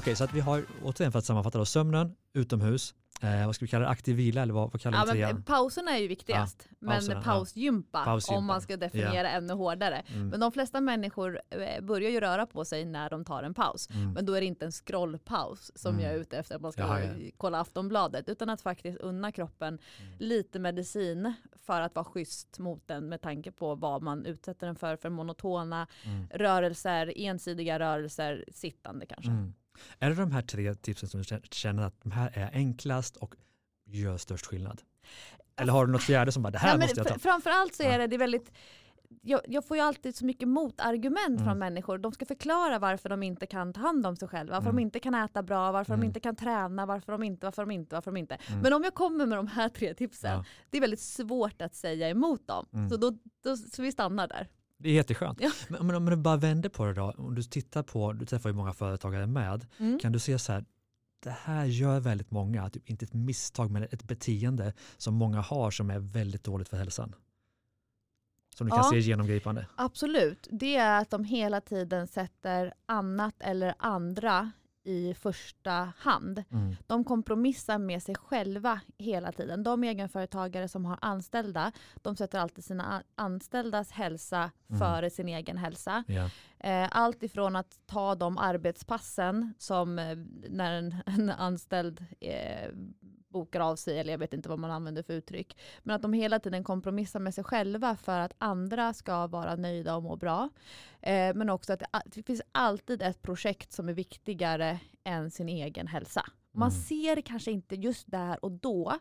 Okej, 0.04 0.16
så 0.16 0.24
att 0.24 0.34
vi 0.34 0.40
har 0.40 0.66
återigen 0.84 1.12
för 1.12 1.20
att 1.20 1.26
sammanfatta 1.26 1.58
då, 1.58 1.66
sömnen, 1.66 2.16
utomhus, 2.34 2.94
eh, 3.24 3.46
vad 3.46 3.56
ska 3.56 3.66
vi 3.66 3.70
kalla 3.70 3.86
det, 3.86 3.90
aktiv 3.92 4.16
vila 4.16 4.42
eller 4.42 4.54
vad, 4.54 4.72
vad 4.72 4.82
kallar 4.82 4.98
Ja, 5.08 5.14
vi 5.14 5.20
det 5.20 5.34
men 5.34 5.44
pauserna 5.44 5.92
är 5.92 6.02
ju 6.02 6.08
viktigast. 6.08 6.70
pauserna, 6.86 7.14
ja. 7.14 7.16
men 7.16 7.24
pausgympa, 7.24 8.04
Pausgympa. 8.06 8.38
om 8.38 8.46
man 8.46 8.62
ska 8.62 8.78
definiera 8.78 9.30
ännu 9.30 9.54
hårdare. 9.54 10.04
Mm. 10.08 10.28
Men 10.28 10.40
de 10.40 10.52
flesta 10.52 10.82
människor 10.82 11.42
eh, 11.50 11.82
börjar 11.84 12.10
ju 12.10 12.20
röra 12.20 12.46
på 12.46 12.66
sig 12.66 12.86
när 12.86 13.10
de 13.10 13.26
tar 13.26 13.44
en 13.44 13.54
paus. 13.54 13.90
Mm. 13.90 14.14
Men 14.14 14.26
då 14.26 14.34
är 14.34 14.40
det 14.42 14.48
inte 14.48 14.66
en 14.66 14.72
scrollpaus 14.72 15.72
som 15.76 15.92
Mm. 15.94 16.06
jag 16.06 16.14
är 16.14 16.18
ute 16.18 16.38
efter 16.38 16.56
att 16.56 16.62
man 16.62 16.72
ska 16.72 16.82
Jaha, 16.82 17.00
ja. 17.04 17.30
kolla 17.38 17.60
Aftonbladet. 17.60 18.30
Utan 18.30 18.50
att 18.50 18.62
faktiskt 18.62 18.98
unna 18.98 19.32
kroppen 19.32 19.68
Mm. 20.00 20.14
lite 20.20 20.60
medicin 20.60 21.34
för 21.66 21.82
att 21.82 21.96
vara 21.96 22.06
schysst 22.06 22.60
mot 22.60 22.88
den 22.88 23.10
med 23.10 23.22
tanke 23.22 23.52
på 23.52 23.76
vad 23.76 24.02
man 24.02 24.26
utsätter 24.26 24.68
den 24.68 24.76
för. 24.76 24.96
För 24.96 25.10
monotona 25.10 25.88
Mm. 26.06 26.28
rörelser, 26.34 27.14
ensidiga 27.16 27.80
rörelser, 27.80 28.46
sittande 28.52 29.06
kanske. 29.06 29.32
Är 30.00 30.10
det 30.10 30.16
de 30.16 30.32
här 30.32 30.42
tre 30.42 30.76
tipsen 30.76 31.10
som 31.10 31.22
du 31.22 31.40
känner 31.52 31.84
att 31.84 32.02
de 32.04 32.12
här 32.12 32.32
är 32.34 32.50
enklast 32.54 33.18
och 33.18 33.36
gör 33.86 34.18
störst 34.18 34.46
skillnad? 34.46 34.82
Eller 35.56 35.74
har 35.74 35.86
du 35.86 35.92
något 35.92 36.04
fjärde 36.04 36.32
som 36.32 36.44
bara, 36.44 36.52
det 36.52 36.58
här 36.58 36.78
Nej, 36.78 36.88
måste 36.88 37.00
jag 37.00 37.08
ta? 37.08 37.14
fr- 37.16 37.20
Framförallt 37.20 37.76
så 37.76 37.84
är 37.84 38.00
det, 38.00 38.08
det 38.08 38.16
är 38.16 38.18
väldigt 38.18 38.52
jag, 39.22 39.42
jag 39.48 39.66
får 39.68 39.78
ju 39.78 39.84
alltid 39.84 40.16
så 40.16 40.26
mycket 40.26 40.48
motargument 40.48 41.28
Mm. 41.30 41.44
från 41.46 41.60
människor. 41.60 41.98
De 41.98 42.12
ska 42.12 42.26
förklara 42.26 42.80
varför 42.80 43.10
de 43.10 43.24
inte 43.24 43.46
kan 43.46 43.74
ta 43.74 43.82
hand 43.82 44.06
om 44.06 44.16
sig 44.16 44.28
själva, 44.28 44.54
varför 44.54 44.70
Mm. 44.70 44.76
de 44.76 44.82
inte 44.82 45.00
kan 45.00 45.16
äta 45.16 45.44
bra, 45.44 45.72
varför 45.72 45.94
Mm. 45.94 46.02
de 46.02 46.08
inte 46.08 46.20
kan 46.20 46.36
träna, 46.36 46.86
varför 46.86 47.12
de 47.12 47.24
inte, 47.24 47.46
varför 47.46 47.62
de 47.66 47.72
inte, 47.72 47.96
varför 47.96 48.12
de 48.12 48.18
inte. 48.18 48.38
Mm. 48.48 48.60
Men 48.62 48.74
om 48.74 48.84
jag 48.84 48.94
kommer 48.94 49.26
med 49.26 49.38
de 49.38 49.48
här 49.48 49.70
tre 49.70 49.94
tipsen, 49.94 50.32
Ja. 50.32 50.46
det 50.70 50.78
är 50.78 50.82
väldigt 50.82 51.00
svårt 51.00 51.62
att 51.62 51.76
säga 51.76 52.10
emot 52.10 52.48
dem. 52.48 52.66
Mm. 52.74 52.90
Så, 52.90 52.98
då, 52.98 53.12
då, 53.44 53.58
så 53.58 53.82
vi 53.82 53.92
stannar 53.92 54.28
där. 54.28 54.48
Det 54.84 54.90
är 54.90 54.94
jätteskönt. 54.94 55.40
Ja. 55.42 55.52
Men, 55.68 55.88
men 55.88 55.96
om 55.96 56.06
du 56.06 56.16
bara 56.16 56.38
vänder 56.38 56.70
på 56.70 56.86
det 56.86 56.94
då, 56.94 57.12
om 57.18 57.36
du 57.36 57.44
tittar 57.44 57.84
på, 57.84 58.14
du 58.14 58.26
träffar 58.26 58.50
ju 58.50 58.56
många 58.56 58.74
företagare 58.74 59.28
med, 59.28 59.66
Mm. 59.80 60.00
kan 60.00 60.12
du 60.12 60.20
se 60.20 60.40
så 60.40 60.52
här, 60.52 60.66
det 61.20 61.30
här 61.44 61.66
gör 61.66 62.00
väldigt 62.00 62.32
många, 62.32 62.70
typ 62.70 62.90
inte 62.90 63.06
ett 63.06 63.14
misstag 63.14 63.72
men 63.72 63.84
ett 63.84 64.04
beteende 64.04 64.74
som 64.98 65.14
många 65.16 65.42
har 65.42 65.72
som 65.72 65.90
är 65.90 66.00
väldigt 66.00 66.44
dåligt 66.44 66.70
för 66.70 66.78
hälsan. 66.78 67.16
Som 68.58 68.68
du 68.68 68.72
kan 68.72 68.80
Ja. 68.84 68.90
se 68.92 69.00
genomgripande. 69.00 69.68
Absolut, 69.76 70.48
det 70.52 70.76
är 70.76 71.02
att 71.02 71.10
de 71.10 71.24
hela 71.24 71.62
tiden 71.62 72.08
sätter 72.08 72.74
annat 72.86 73.36
eller 73.40 73.76
andra 73.80 74.52
i 74.84 75.14
första 75.14 75.94
hand. 75.98 76.44
Mm. 76.52 76.76
De 76.88 77.04
kompromissar 77.04 77.78
med 77.78 78.04
sig 78.04 78.16
själva 78.16 78.80
hela 78.98 79.32
tiden. 79.32 79.64
De 79.64 79.84
egenföretagare 79.84 80.68
som 80.68 80.86
har 80.86 80.98
anställda, 81.02 81.72
de 82.02 82.16
sätter 82.16 82.40
alltid 82.40 82.64
sina 82.64 83.04
anställdas 83.16 83.92
hälsa 83.92 84.52
Mm. 84.70 84.80
före 84.80 85.10
sin 85.10 85.28
egen 85.28 85.58
hälsa. 85.58 86.04
Ja. 86.08 86.30
Eh, 86.64 86.88
Allt 86.92 87.24
ifrån 87.24 87.56
att 87.56 87.80
ta 87.86 88.16
de 88.16 88.38
arbetspassen 88.38 89.54
som 89.58 90.00
eh, 90.00 90.18
när 90.50 90.74
en, 90.74 90.96
en 91.06 91.30
anställd 91.30 92.06
eh, 92.20 92.70
bokar 93.30 93.60
av 93.60 93.76
sig, 93.76 94.00
eller 94.00 94.14
jag 94.14 94.18
vet 94.18 94.34
inte 94.34 94.50
vad 94.50 94.60
man 94.60 94.72
använder 94.72 95.04
för 95.04 95.14
uttryck. 95.14 95.58
Men 95.84 95.96
att 95.96 96.02
de 96.02 96.14
hela 96.14 96.40
tiden 96.40 96.64
kompromissar 96.64 97.20
med 97.20 97.34
sig 97.34 97.44
själva 97.44 97.96
för 97.96 98.20
att 98.20 98.34
andra 98.38 98.94
ska 98.94 99.28
vara 99.28 99.56
nöjda 99.56 99.96
och 99.96 100.04
må 100.04 100.16
bra. 100.16 100.50
Eh, 101.02 101.36
men 101.36 101.50
också 101.50 101.74
att 101.74 101.80
det, 101.80 101.88
det 102.06 102.24
finns 102.24 102.42
alltid 102.52 103.02
ett 103.02 103.22
projekt 103.22 103.72
som 103.74 103.90
är 103.90 103.94
viktigare 103.94 104.80
än 105.04 105.32
sin 105.32 105.50
egen 105.50 105.88
hälsa. 105.88 106.26
Man 106.52 106.70
Mm. 106.70 106.82
ser 106.82 107.22
kanske 107.22 107.52
inte 107.52 107.76
just 107.76 108.12
där 108.12 108.46
och 108.46 108.52
då, 108.52 108.94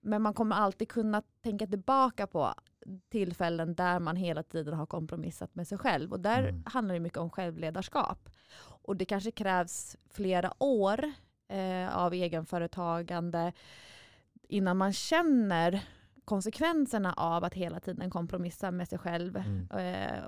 men 0.00 0.22
man 0.22 0.34
kommer 0.34 0.56
alltid 0.56 0.88
kunna 0.88 1.22
tänka 1.42 1.66
tillbaka 1.66 2.26
på 2.26 2.54
tillfällen 3.08 3.74
där 3.74 3.98
man 4.00 4.16
hela 4.16 4.42
tiden 4.42 4.74
har 4.74 4.86
kompromissat 4.86 5.54
med 5.54 5.68
sig 5.68 5.78
själv. 5.78 6.12
Och 6.12 6.20
där 6.20 6.42
Mm. 6.48 6.62
handlar 6.66 6.94
det 6.94 7.00
mycket 7.00 7.18
om 7.18 7.30
självledarskap. 7.30 8.28
Och 8.60 8.96
det 8.96 9.04
kanske 9.04 9.30
krävs 9.30 9.96
flera 10.10 10.52
år 10.58 11.12
eh, 11.48 11.96
av 11.96 12.14
egenföretagande 12.14 13.52
innan 14.48 14.76
man 14.76 14.92
känner 14.92 15.82
konsekvenserna 16.24 17.12
av 17.12 17.44
att 17.44 17.54
hela 17.54 17.80
tiden 17.80 18.10
kompromissa 18.10 18.70
med 18.70 18.88
sig 18.88 18.98
själv. 18.98 19.36
Mm. 19.36 19.68
Eh, 19.70 20.24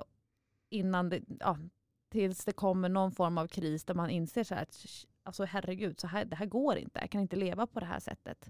innan 0.69 1.09
det, 1.09 1.21
ja, 1.39 1.57
tills 2.11 2.45
det 2.45 2.51
kommer 2.53 2.89
någon 2.89 3.11
form 3.11 3.37
av 3.37 3.47
kris 3.47 3.83
där 3.85 3.93
man 3.93 4.09
inser 4.09 4.43
så 4.43 4.55
här 4.55 4.61
att 4.61 4.85
alltså 5.23 5.45
herregud, 5.45 5.99
så 5.99 6.07
här, 6.07 6.25
det 6.25 6.35
här 6.35 6.45
går 6.45 6.77
inte. 6.77 6.99
Jag 6.99 7.09
kan 7.09 7.21
inte 7.21 7.35
leva 7.35 7.67
på 7.67 7.79
det 7.79 7.85
här 7.85 7.99
sättet. 7.99 8.49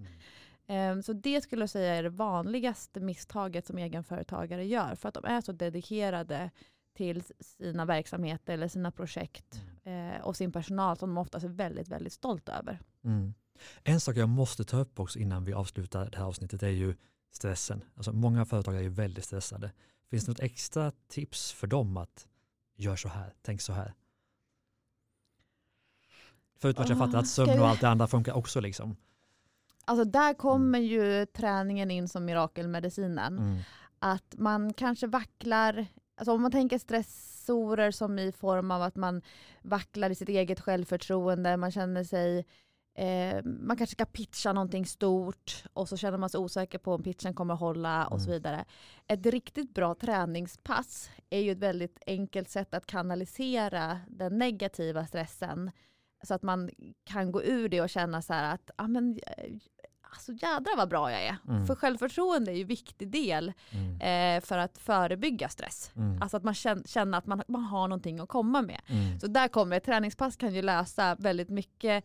Mm. 0.67 0.91
Ehm, 0.91 1.03
Så 1.03 1.13
det 1.13 1.41
skulle 1.41 1.61
jag 1.61 1.69
säga 1.69 1.95
är 1.95 2.03
det 2.03 2.09
vanligaste 2.09 2.99
misstaget 2.99 3.67
som 3.67 3.77
egenföretagare 3.77 4.65
gör. 4.65 4.95
För 4.95 5.09
att 5.09 5.15
de 5.15 5.25
är 5.25 5.41
så 5.41 5.51
dedikerade 5.51 6.51
till 6.93 7.23
sina 7.39 7.85
verksamheter 7.85 8.53
eller 8.53 8.67
sina 8.67 8.91
projekt 8.91 9.61
eh, 9.83 10.21
och 10.23 10.37
sin 10.37 10.51
personal 10.51 10.97
som 10.97 11.09
de 11.09 11.17
oftast 11.17 11.45
är 11.45 11.49
väldigt, 11.49 11.87
väldigt 11.87 12.13
stolt 12.13 12.49
över. 12.49 12.79
Mm. 13.03 13.33
En 13.83 13.99
sak 13.99 14.17
jag 14.17 14.29
måste 14.29 14.63
ta 14.63 14.77
upp 14.77 14.99
också 14.99 15.19
innan 15.19 15.45
vi 15.45 15.53
avslutar 15.53 16.09
det 16.09 16.17
här 16.17 16.25
avsnittet 16.25 16.63
är 16.63 16.67
ju 16.67 16.95
stressen. 17.31 17.83
Alltså 17.95 18.13
många 18.13 18.45
företagare 18.45 18.85
är 18.85 18.89
väldigt 18.89 19.25
stressade. 19.25 19.71
Finns 20.09 20.25
det 20.25 20.31
något 20.31 20.39
extra 20.39 20.91
tips 21.07 21.51
för 21.51 21.67
dem 21.67 21.97
att 21.97 22.27
gör 22.75 22.95
så 22.95 23.09
här, 23.09 23.33
tänk 23.41 23.61
så 23.61 23.73
här? 23.73 23.93
Förutom 26.59 26.83
att 26.83 26.89
jag 26.89 26.97
fattar 26.97 27.19
att 27.19 27.27
ska 27.27 27.45
sömn 27.45 27.59
och 27.59 27.67
allt 27.67 27.81
det 27.81 27.89
andra 27.89 28.07
funkar 28.07 28.33
också 28.33 28.61
liksom. 28.61 28.95
Alltså 29.85 30.05
där 30.05 30.33
kommer 30.33 30.79
ju 30.79 31.25
träningen 31.25 31.91
in 31.91 32.07
som 32.07 32.25
mirakelmedicinen. 32.25 33.37
Mm. 33.39 33.57
Att 33.99 34.35
man 34.37 34.73
kanske 34.73 35.07
vacklar 35.07 35.85
alltså 36.17 36.31
om 36.33 36.41
man 36.41 36.51
tänker 36.51 36.77
stressorer 36.77 37.91
som 37.91 38.19
i 38.19 38.31
form 38.31 38.71
av 38.71 38.81
att 38.81 38.95
man 38.95 39.21
vacklar 39.61 40.09
i 40.09 40.15
sitt 40.15 40.29
eget 40.29 40.59
självförtroende, 40.59 41.57
man 41.57 41.71
känner 41.71 42.03
sig 42.03 42.45
Eh, 42.95 43.43
man 43.43 43.77
kanske 43.77 43.95
ska 43.95 44.05
pitcha 44.05 44.53
någonting 44.53 44.85
stort 44.85 45.63
och 45.73 45.89
så 45.89 45.97
känner 45.97 46.17
man 46.17 46.29
sig 46.29 46.39
osäker 46.39 46.77
på 46.77 46.93
om 46.93 47.03
pitchen 47.03 47.33
kommer 47.33 47.53
hålla 47.55 48.07
och 48.07 48.21
så 48.21 48.27
Mm. 48.29 48.33
vidare. 48.33 48.65
Ett 49.07 49.25
riktigt 49.25 49.73
bra 49.73 49.95
träningspass 49.95 51.09
är 51.29 51.39
ju 51.39 51.51
ett 51.51 51.57
väldigt 51.57 51.97
enkelt 52.07 52.49
sätt 52.49 52.73
att 52.73 52.85
kanalisera 52.85 53.99
den 54.07 54.37
negativa 54.37 55.05
stressen 55.07 55.71
så 56.23 56.33
att 56.33 56.43
man 56.43 56.69
kan 57.03 57.31
gå 57.31 57.43
ur 57.43 57.69
det 57.69 57.81
och 57.81 57.89
känna 57.89 58.21
så 58.21 58.33
här 58.33 58.53
att 58.53 58.71
ah, 58.75 58.87
men, 58.87 59.19
alltså 60.01 60.31
jädrar 60.31 60.77
vad 60.77 60.89
bra 60.89 61.11
jag 61.11 61.23
är. 61.23 61.37
Mm. 61.47 61.65
För 61.65 61.75
självförtroende 61.75 62.51
är 62.51 62.55
ju 62.55 62.61
en 62.61 62.67
viktig 62.67 63.11
del 63.11 63.53
Mm. 63.71 64.01
eh, 64.01 64.45
för 64.45 64.57
att 64.57 64.77
förebygga 64.77 65.49
stress. 65.49 65.91
Mm. 65.95 66.21
Alltså 66.21 66.37
att 66.37 66.43
man 66.43 66.53
känner, 66.85 67.17
att 67.17 67.25
man, 67.27 67.43
man 67.47 67.63
har 67.63 67.87
någonting 67.87 68.19
att 68.19 68.29
komma 68.29 68.61
med. 68.61 68.81
Mm. 68.87 69.19
Så 69.19 69.27
där 69.27 69.47
kommer 69.47 69.77
ett 69.77 69.83
träningspass 69.83 70.35
kan 70.35 70.53
ju 70.53 70.61
lösa 70.61 71.15
väldigt 71.19 71.49
mycket 71.49 72.03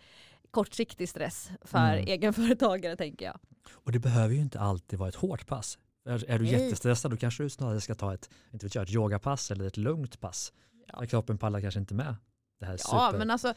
kortsiktig 0.51 1.09
stress 1.09 1.51
för 1.63 1.79
Mm. 1.79 2.07
egenföretagare 2.09 2.97
tänker 2.97 3.27
jag. 3.27 3.39
Och 3.73 3.93
det 3.93 3.99
behöver 3.99 4.35
ju 4.35 4.41
inte 4.41 4.61
alltid 4.61 4.99
vara 4.99 5.09
ett 5.09 5.15
hårt 5.15 5.47
pass. 5.47 5.79
Är, 6.07 6.31
är 6.31 6.39
du 6.39 6.45
Nej. 6.45 6.53
jättestressad 6.53 7.11
då 7.11 7.17
kanske 7.17 7.43
du 7.43 7.51
snarare 7.51 7.81
ska 7.81 7.95
ta 7.95 8.15
ett, 8.15 8.31
inte 8.53 8.67
vet 8.67 8.75
jag, 8.75 8.83
ett 8.85 8.91
yogapass 8.95 9.51
eller 9.51 9.65
ett 9.65 9.77
lugnt 9.77 10.21
pass. 10.21 10.53
Ja. 10.93 11.07
Kroppen 11.07 11.39
pallar 11.39 11.61
kanske 11.61 11.81
inte 11.81 11.95
med. 11.95 12.17
Ja, 12.61 12.77
super... 12.79 13.19
men 13.19 13.31
alltså 13.31 13.55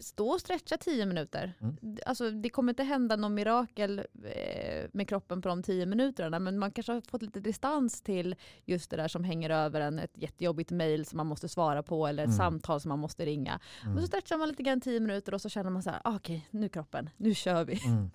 stå 0.00 0.28
och 0.28 0.40
stretcha 0.40 0.76
tio 0.76 1.06
minuter. 1.06 1.52
Mm. 1.60 1.76
Alltså, 2.06 2.30
det 2.30 2.48
kommer 2.50 2.72
inte 2.72 2.82
hända 2.82 3.16
någon 3.16 3.34
mirakel 3.34 3.98
eh, 4.24 4.88
med 4.92 5.08
kroppen 5.08 5.42
på 5.42 5.48
de 5.48 5.62
tio 5.62 5.86
minuterna, 5.86 6.38
men 6.38 6.58
man 6.58 6.70
kanske 6.70 6.92
har 6.92 7.00
fått 7.10 7.22
lite 7.22 7.40
distans 7.40 8.02
till 8.02 8.36
just 8.64 8.90
det 8.90 8.96
där 8.96 9.08
som 9.08 9.24
hänger 9.24 9.50
över 9.50 9.80
en, 9.80 9.98
ett 9.98 10.12
jättejobbigt 10.14 10.70
mejl 10.70 11.06
som 11.06 11.16
man 11.16 11.26
måste 11.26 11.48
svara 11.48 11.82
på 11.82 12.06
eller 12.06 12.22
ett 12.22 12.26
Mm. 12.26 12.38
samtal 12.38 12.80
som 12.80 12.88
man 12.88 12.98
måste 12.98 13.24
ringa. 13.26 13.60
Mm. 13.82 13.94
Och 13.94 14.00
så 14.00 14.06
stretchar 14.06 14.36
man 14.38 14.48
lite 14.48 14.62
grann 14.62 14.80
tio 14.80 15.00
minuter 15.00 15.34
och 15.34 15.40
så 15.42 15.48
känner 15.48 15.70
man 15.70 15.82
så 15.82 15.90
här, 15.90 16.00
ah, 16.04 16.16
okej, 16.16 16.48
nu 16.50 16.68
kroppen, 16.68 17.10
nu 17.16 17.34
kör 17.34 17.64
vi. 17.64 17.80
Mm. 17.86 18.10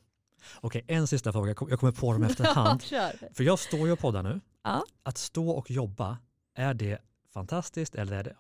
Okej, 0.62 0.84
en 0.88 1.08
sista 1.08 1.32
fråga. 1.32 1.48
Jag 1.50 1.58
kom- 1.58 1.70
Jag 1.70 1.80
kommer 1.80 1.92
på 1.94 2.14
dem 2.14 2.24
efterhand. 2.24 2.82
kör. 2.84 3.12
För 3.34 3.44
jag 3.44 3.60
står 3.60 3.80
ju 3.88 3.92
och 3.92 4.00
poddar 4.00 4.24
nu. 4.24 4.42
Ja. 4.64 4.84
Att 5.04 5.18
stå 5.18 5.50
och 5.50 5.72
jobba, 5.72 6.18
är 6.56 6.74
det 6.74 6.98
fantastiskt 7.34 7.96
eller 7.96 8.18
är 8.18 8.24
det 8.24 8.36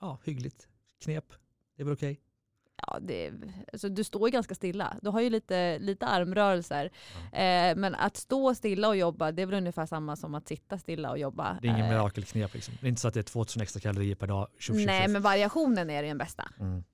ja, 0.00 0.18
hyggligt 0.24 0.68
knep? 1.00 1.24
Det 1.76 1.82
är 1.82 1.84
väl 1.84 1.94
okej? 1.94 2.20
Ja, 2.86 2.98
det, 3.00 3.32
alltså, 3.72 3.88
du 3.88 4.04
står 4.04 4.28
ju 4.28 4.32
ganska 4.32 4.54
stilla. 4.54 4.96
Du 5.02 5.10
har 5.10 5.20
ju 5.20 5.30
lite, 5.30 5.78
lite 5.78 6.06
armrörelser. 6.06 6.84
Eh, 7.32 7.76
men 7.76 7.94
att 7.94 8.16
stå 8.16 8.54
stilla 8.54 8.88
och 8.88 8.96
jobba, 8.96 9.32
det 9.32 9.42
är 9.42 9.46
väl 9.46 9.54
ungefär 9.58 9.86
samma 9.86 10.16
som 10.16 10.34
att 10.34 10.48
sitta 10.48 10.78
stilla 10.78 11.10
och 11.10 11.18
jobba. 11.18 11.58
Det 11.62 11.68
är 11.68 11.72
ingen 11.72 11.84
Eh, 11.84 11.90
mirakelknep. 11.90 12.54
Liksom. 12.54 12.74
Det 12.80 12.86
är 12.86 12.88
inte 12.88 13.00
så 13.00 13.08
att 13.08 13.14
det 13.14 13.20
är 13.20 13.24
2000 13.24 13.62
extra 13.62 13.80
kalorier 13.80 14.14
per 14.14 14.26
dag. 14.26 14.48
Tjoff, 14.58 14.76
tjoff, 14.76 14.86
Nej, 14.86 15.08
men 15.08 15.22
variationen 15.22 15.90
är 15.90 16.02
den 16.02 16.18
bästa. 16.18 16.48
Mm. 16.60 16.84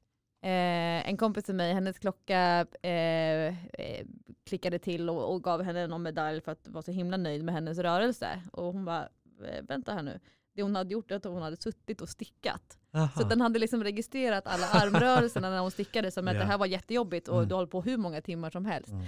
Eh, 0.42 1.08
en 1.08 1.16
kompis 1.16 1.44
till 1.44 1.54
mig, 1.54 1.74
hennes 1.74 1.98
klocka 1.98 2.66
eh, 2.82 2.90
eh, 2.92 4.06
klickade 4.46 4.78
till 4.78 5.10
och, 5.10 5.34
och 5.34 5.44
gav 5.44 5.62
henne 5.62 5.86
någon 5.86 6.02
medalj 6.02 6.40
för 6.40 6.52
att 6.52 6.68
vara 6.68 6.82
så 6.82 6.90
himla 6.90 7.16
nöjd 7.16 7.44
med 7.44 7.54
hennes 7.54 7.78
rörelse. 7.78 8.42
Och 8.52 8.64
hon 8.72 8.84
bara, 8.84 9.08
eh, 9.48 9.62
vänta 9.68 9.92
här 9.92 10.02
nu. 10.02 10.20
Det 10.56 10.62
hon 10.62 10.76
hade 10.76 10.92
gjort 10.92 11.10
är 11.10 11.16
att 11.16 11.24
hon 11.24 11.42
hade 11.42 11.56
suttit 11.56 12.00
och 12.00 12.08
stickat. 12.08 12.78
Aha. 12.94 13.08
Så 13.16 13.28
den 13.28 13.40
hade 13.40 13.58
liksom 13.58 13.84
registrerat 13.84 14.46
alla 14.46 14.66
armrörelserna 14.66 15.50
när 15.50 15.58
hon 15.60 15.70
stickade 15.70 16.10
som 16.10 16.28
att 16.28 16.34
Ja. 16.34 16.40
det 16.40 16.46
här 16.46 16.58
var 16.58 16.66
jättejobbigt 16.66 17.28
och 17.28 17.36
Mm. 17.36 17.48
du 17.48 17.54
håller 17.54 17.66
på 17.68 17.82
hur 17.82 17.96
många 17.96 18.20
timmar 18.20 18.50
som 18.50 18.64
helst. 18.64 18.92
Mm. 18.92 19.06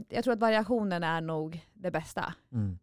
Eh, 0.00 0.04
jag 0.08 0.24
tror 0.24 0.34
att 0.34 0.40
variationen 0.40 1.02
är 1.02 1.20
nog 1.20 1.66
det 1.74 1.90
bästa. 1.90 2.34
Mm. 2.52 2.78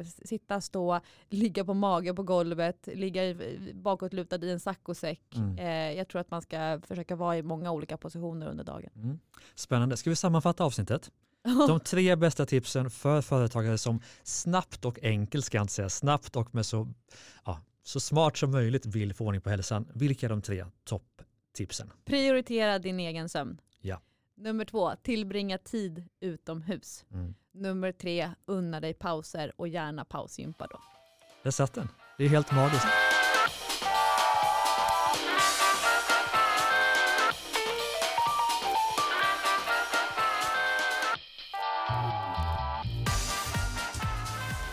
Eh, 0.00 0.06
sitta, 0.24 0.60
stå, 0.60 1.00
ligga 1.28 1.64
på 1.64 1.74
mage 1.74 2.14
på 2.14 2.22
golvet, 2.22 2.88
ligga 2.94 3.24
i- 3.24 3.72
bakåtlutad 3.74 4.44
i 4.44 4.50
en 4.50 4.60
saccosäck. 4.60 5.36
Mm. 5.36 5.58
Eh, 5.58 5.98
jag 5.98 6.08
tror 6.08 6.20
att 6.20 6.30
man 6.30 6.42
ska 6.42 6.80
försöka 6.86 7.16
vara 7.16 7.36
i 7.38 7.42
många 7.42 7.70
olika 7.72 7.96
positioner 7.96 8.46
under 8.48 8.64
dagen. 8.64 8.90
Mm. 8.94 9.18
Spännande. 9.54 9.96
Ska 9.96 10.10
vi 10.10 10.16
sammanfatta 10.16 10.64
avsnittet? 10.64 11.10
De 11.68 11.80
tre 11.80 12.16
bästa 12.16 12.46
tipsen 12.46 12.90
för 12.90 13.20
företagare 13.22 13.78
som 13.78 14.02
snabbt 14.22 14.84
och 14.84 14.98
enkelt, 15.02 15.44
ska 15.44 15.56
jag 15.56 15.64
inte 15.64 15.72
säga 15.72 15.88
snabbt 15.88 16.36
och 16.36 16.54
med 16.54 16.66
så, 16.66 16.88
ja, 17.44 17.60
så 17.82 18.00
smart 18.00 18.36
som 18.36 18.50
möjligt 18.50 18.86
vill 18.86 19.14
få 19.14 19.24
ordning 19.24 19.40
på 19.40 19.50
hälsan. 19.50 19.88
Vilka 19.94 20.26
är 20.26 20.30
de 20.30 20.42
tre 20.42 20.64
topptipsen? 20.84 21.92
Prioritera 22.04 22.78
din 22.78 23.00
egen 23.00 23.28
sömn. 23.28 23.60
Ja. 23.80 24.00
Nummer 24.36 24.64
två, 24.64 24.92
tillbringa 25.02 25.58
tid 25.58 26.04
utomhus. 26.20 27.04
Mm. 27.12 27.34
Nummer 27.52 27.92
tre, 27.92 28.30
unna 28.46 28.80
dig 28.80 28.94
pauser 28.94 29.52
och 29.56 29.68
gärna 29.68 30.04
pausgympa 30.04 30.66
då. 30.70 30.80
Där 31.42 31.50
satt 31.50 31.74
den. 31.74 31.88
Det 32.18 32.24
är 32.24 32.28
helt 32.28 32.52
magiskt. 32.52 32.86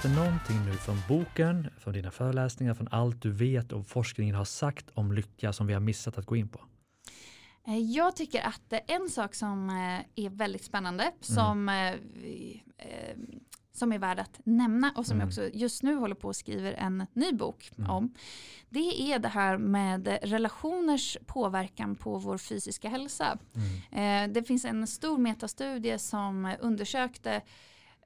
För 0.08 0.16
någonting 0.16 0.66
nu 0.66 0.74
från 0.74 0.98
boken, 1.08 1.70
från 1.80 1.94
dina 1.94 2.12
föreläsningar, 2.12 2.74
från 2.74 2.88
allt 2.92 3.22
du 3.22 3.32
vet 3.32 3.72
och 3.72 3.88
forskningen 3.88 4.36
har 4.36 4.46
sagt 4.46 4.86
om 4.94 5.12
lycka 5.12 5.54
som 5.54 5.68
vi 5.68 5.74
har 5.74 5.80
missat 5.80 6.18
att 6.18 6.26
gå 6.26 6.36
in 6.36 6.48
på? 6.48 6.60
Eh, 7.68 7.78
Jag 7.78 8.16
tycker 8.16 8.42
att 8.42 8.74
eh, 8.74 8.80
en 8.88 9.10
sak 9.10 9.36
som 9.36 9.70
eh, 9.70 10.26
är 10.26 10.30
väldigt 10.30 10.64
spännande, 10.64 11.12
som, 11.22 11.70
eh, 11.70 11.94
vi, 12.14 12.64
eh, 12.78 13.18
som 13.74 13.94
är 13.94 14.00
värd 14.00 14.20
att 14.20 14.40
nämna 14.44 14.92
och 14.96 15.06
som 15.06 15.16
Mm. 15.16 15.20
jag 15.20 15.28
också 15.28 15.58
just 15.58 15.84
nu 15.84 15.96
håller 15.96 16.16
på 16.16 16.28
och 16.28 16.36
skriver 16.36 16.74
en 16.74 17.06
ny 17.14 17.32
bok 17.32 17.72
Mm. 17.78 17.90
om, 17.90 18.14
det 18.70 19.02
är 19.14 19.20
det 19.20 19.28
här 19.30 19.58
med 19.58 20.08
relationers 20.22 21.18
påverkan 21.26 21.96
på 21.96 22.18
vår 22.18 22.38
fysiska 22.38 22.90
hälsa. 22.90 23.38
Mm. 23.92 24.34
Det 24.34 24.44
finns 24.44 24.66
en 24.66 24.88
stor 24.88 25.18
metastudie 25.18 26.00
som 26.00 26.56
undersökte 26.60 27.42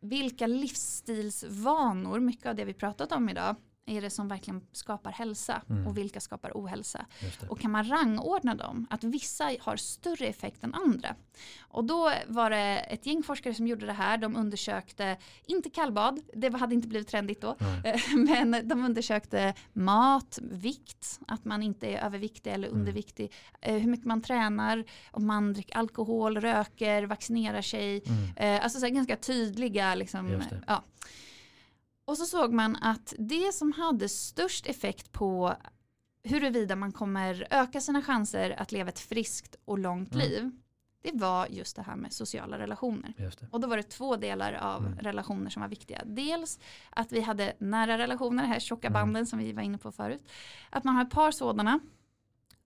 vilka 0.01 0.47
livsstilsvanor, 0.47 2.19
mycket 2.19 2.45
av 2.45 2.55
det 2.55 2.65
vi 2.65 2.73
pratat 2.73 3.11
om 3.11 3.29
idag, 3.29 3.55
är 3.91 4.01
det 4.01 4.09
som 4.09 4.27
verkligen 4.27 4.61
skapar 4.71 5.11
hälsa 5.11 5.61
Mm. 5.69 5.87
och 5.87 5.97
vilka 5.97 6.19
skapar 6.19 6.51
ohälsa. 6.55 7.05
Och 7.49 7.59
kan 7.59 7.71
man 7.71 7.83
rangordna 7.89 8.55
dem, 8.55 8.87
att 8.89 9.03
vissa 9.03 9.51
har 9.59 9.75
större 9.77 10.25
effekt 10.27 10.63
än 10.63 10.73
andra. 10.73 11.15
Och 11.61 11.83
då 11.83 12.11
var 12.27 12.49
det 12.49 12.77
ett 12.79 13.05
gäng 13.05 13.23
forskare 13.23 13.53
som 13.53 13.67
gjorde 13.67 13.85
det 13.85 13.93
här. 13.93 14.17
De 14.17 14.35
undersökte, 14.35 15.17
inte 15.45 15.69
kallbad, 15.69 16.19
det 16.33 16.57
hade 16.57 16.75
inte 16.75 16.87
blivit 16.87 17.07
trendigt 17.07 17.41
då. 17.41 17.55
Nej. 17.83 18.03
Men 18.15 18.67
de 18.67 18.85
undersökte 18.85 19.53
mat, 19.73 20.39
vikt, 20.41 21.19
att 21.27 21.45
man 21.45 21.63
inte 21.63 21.87
är 21.87 22.05
överviktig 22.05 22.51
eller 22.53 22.67
Mm. 22.67 22.79
underviktig. 22.79 23.31
eh, 23.61 23.75
Hur 23.75 23.87
mycket 23.89 24.05
man 24.05 24.21
tränar, 24.21 24.83
om 25.11 25.27
man 25.27 25.53
dricker 25.53 25.77
alkohol, 25.77 26.37
röker, 26.41 27.03
vaccinerar 27.03 27.61
sig. 27.61 28.03
Mm. 28.05 28.29
Eh, 28.57 28.63
Alltså 28.63 28.79
så 28.79 28.87
ganska 28.89 29.15
tydliga 29.15 29.95
liksom, 29.95 30.41
ja. 30.67 30.83
Och 32.05 32.17
så 32.17 32.25
såg 32.25 32.53
man 32.53 32.75
att 32.75 33.13
det 33.17 33.53
som 33.53 33.71
hade 33.71 34.09
störst 34.09 34.65
effekt 34.67 35.11
på 35.11 35.55
huruvida 36.23 36.75
man 36.75 36.91
kommer 36.91 37.47
öka 37.49 37.81
sina 37.81 38.01
chanser 38.01 38.55
att 38.61 38.71
leva 38.71 38.89
ett 38.89 38.99
friskt 38.99 39.55
och 39.65 39.79
långt 39.79 40.13
Mm. 40.15 40.27
liv, 40.27 40.51
det 41.03 41.11
var 41.13 41.47
just 41.47 41.75
det 41.75 41.81
här 41.81 41.95
med 41.95 42.13
sociala 42.13 42.57
relationer. 42.59 43.13
Och 43.51 43.59
då 43.59 43.67
var 43.67 43.77
det 43.77 43.83
två 43.83 44.15
delar 44.15 44.53
av 44.53 44.85
Mm. 44.85 44.97
relationer 44.99 45.49
som 45.49 45.61
var 45.61 45.69
viktiga. 45.69 46.01
Dels 46.05 46.59
att 46.89 47.11
vi 47.11 47.21
hade 47.21 47.53
nära 47.59 47.97
relationer, 47.97 48.43
här 48.45 48.59
tjocka 48.59 48.87
Mm. 48.87 48.93
banden 48.93 49.25
som 49.25 49.39
vi 49.39 49.53
var 49.53 49.61
inne 49.63 49.77
på 49.77 49.91
förut. 49.91 50.23
Att 50.69 50.83
man 50.83 50.95
har 50.95 51.03
ett 51.05 51.11
par 51.11 51.31
sådana. 51.31 51.79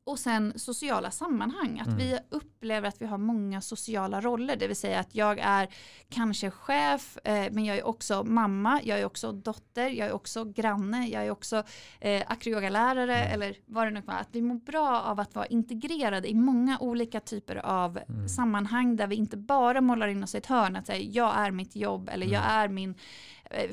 Och 0.08 0.20
sen 0.20 0.54
sociala 0.60 1.12
sammanhang, 1.12 1.80
att 1.80 1.88
Mm. 1.88 1.98
vi 2.00 2.20
upplever 2.30 2.88
att 2.88 3.02
vi 3.02 3.06
har 3.06 3.18
många 3.18 3.62
sociala 3.62 4.22
roller, 4.22 4.56
det 4.56 4.68
vill 4.68 4.76
säga 4.76 5.00
att 5.00 5.16
jag 5.16 5.40
är 5.40 5.68
kanske 6.10 6.52
chef, 6.52 7.18
eh, 7.24 7.52
men 7.52 7.66
jag 7.66 7.78
är 7.78 7.88
också 7.88 8.24
mamma, 8.24 8.82
jag 8.84 9.00
är 9.00 9.06
också 9.06 9.32
dotter, 9.32 9.88
jag 9.90 10.08
är 10.08 10.12
också 10.12 10.44
granne, 10.46 11.08
jag 11.08 11.26
är 11.26 11.32
också 11.32 11.64
eh, 12.00 12.24
akroyogalärare 12.28 13.18
Mm. 13.18 13.34
eller 13.34 13.56
vad 13.66 13.88
det 13.88 13.92
nu 13.92 14.02
kan 14.02 14.08
vara. 14.08 14.18
Att 14.18 14.30
vi 14.32 14.42
mår 14.42 14.56
bra 14.56 15.02
av 15.02 15.20
att 15.20 15.36
vara 15.36 15.46
integrerade 15.46 16.30
i 16.30 16.34
många 16.34 16.78
olika 16.80 17.20
typer 17.20 17.56
av 17.56 18.00
Mm. 18.10 18.30
sammanhang 18.30 18.96
där 18.96 19.08
vi 19.08 19.16
inte 19.16 19.38
bara 19.38 19.82
målar 19.82 20.08
in 20.08 20.24
oss 20.24 20.36
i 20.36 20.38
ett 20.38 20.46
hörn, 20.46 20.76
att 20.76 20.88
säga 20.88 21.10
jag 21.12 21.36
är 21.38 21.52
mitt 21.52 21.76
jobb 21.76 22.10
eller 22.14 22.28
jag 22.28 22.44
Mm. 22.44 22.52
är 22.56 22.68
min 22.68 22.96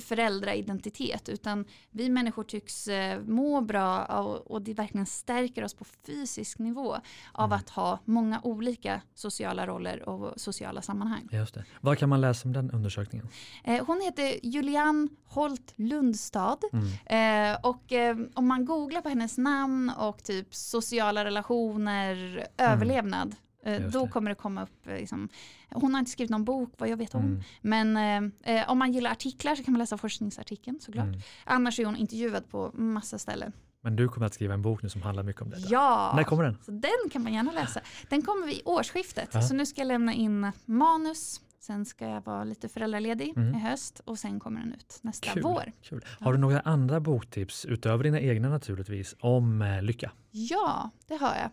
föräldraidentitet, 0.01 1.29
utan 1.29 1.65
vi 1.91 2.09
människor 2.09 2.45
tycks 2.45 2.89
eh, 2.89 3.21
må 3.21 3.61
bra 3.61 4.05
och 4.47 4.63
det 4.63 4.75
verkligen 4.75 5.07
stärker 5.07 5.65
oss 5.65 5.75
på 5.75 5.85
fysisk 6.07 6.59
nivå 6.59 6.97
av 7.33 7.45
Mm. 7.53 7.59
att 7.59 7.71
ha 7.71 7.99
många 8.05 8.41
olika 8.43 9.01
sociala 9.15 9.67
roller 9.67 10.09
och 10.09 10.41
sociala 10.41 10.83
sammanhang. 10.83 11.29
Just 11.33 11.55
det. 11.55 11.65
Vad 11.81 11.99
kan 11.99 12.09
man 12.09 12.21
läsa 12.21 12.49
om 12.49 12.53
den 12.53 12.71
undersökningen? 12.71 13.29
Eh, 13.65 13.85
hon 13.87 14.01
heter 14.01 14.47
Julianne 14.47 15.09
Holt 15.25 15.73
Lundstad 15.77 16.59
Mm. 16.73 17.53
Eh, 17.53 17.59
och 17.63 17.93
eh, 17.93 18.17
om 18.35 18.47
man 18.49 18.65
googlar 18.65 19.01
på 19.01 19.09
hennes 19.09 19.39
namn 19.39 19.91
och 19.99 20.23
typ 20.25 20.55
sociala 20.55 21.25
relationer, 21.25 22.47
överlevnad, 22.59 23.29
Eh, 23.29 23.35
Just 23.35 23.37
då 23.65 24.05
det. 24.05 24.11
kommer 24.11 24.31
det 24.31 24.35
komma 24.35 24.63
upp, 24.63 24.87
eh, 24.87 24.95
liksom, 24.95 25.29
hon 25.71 25.95
har 25.95 25.99
inte 25.99 26.11
skrivit 26.11 26.31
någon 26.31 26.45
bok 26.45 26.73
vad 26.79 26.89
jag 26.89 26.97
vet 26.97 27.15
om. 27.15 27.25
Mm. 27.25 27.43
Men 27.61 28.33
eh, 28.45 28.57
eh, 28.57 28.71
om 28.71 28.79
man 28.79 28.93
gillar 28.93 29.11
artiklar 29.11 29.55
så 29.55 29.65
kan 29.65 29.73
man 29.73 29.79
läsa 29.79 29.99
forskningsartikeln 29.99 30.81
såklart. 30.81 31.07
Mm. 31.07 31.21
Annars 31.45 31.81
är 31.81 31.85
hon 31.85 31.97
intervjuad 31.97 32.49
på 32.51 32.71
massa 32.75 33.19
ställen. 33.19 33.53
Men 33.85 33.97
du 33.97 34.09
kommer 34.09 34.27
att 34.27 34.35
skriva 34.35 34.55
en 34.55 34.63
bok 34.63 34.83
nu 34.83 34.89
som 34.89 35.03
handlar 35.03 35.23
mycket 35.23 35.43
om 35.43 35.51
detta. 35.51 35.69
Ja! 35.71 36.13
När 36.17 36.25
kommer 36.25 36.45
den? 36.45 36.59
Så 36.65 36.71
den 36.71 37.11
kan 37.13 37.23
man 37.23 37.33
gärna 37.33 37.53
läsa. 37.53 37.81
Den 38.09 38.23
kommer 38.23 38.47
vid 38.47 38.61
årsskiftet. 38.65 39.29
Ja. 39.33 39.43
Så 39.43 39.55
nu 39.55 39.67
ska 39.67 39.81
jag 39.81 39.89
lämna 39.89 40.13
in 40.13 40.53
manus. 40.65 41.41
Sen 41.63 41.85
ska 41.85 42.09
jag 42.09 42.25
vara 42.25 42.45
lite 42.45 42.69
föräldraledig 42.69 43.33
Mm. 43.37 43.55
i 43.55 43.59
höst 43.59 44.01
och 44.05 44.19
sen 44.19 44.41
kommer 44.41 44.61
den 44.61 44.73
ut 44.73 44.99
nästa 45.03 45.31
Kul. 45.31 45.43
vår. 45.43 45.73
Kul. 45.83 46.05
Har 46.21 46.33
du 46.33 46.39
några 46.39 46.61
andra 46.61 47.01
boktips, 47.01 47.65
utöver 47.65 48.05
dina 48.05 48.21
egna 48.21 48.49
naturligtvis, 48.49 49.15
om 49.21 49.63
eh, 49.63 49.83
lycka? 49.83 50.13
Ja, 50.31 50.91
det 51.09 51.17
har 51.17 51.35
jag. 51.35 51.51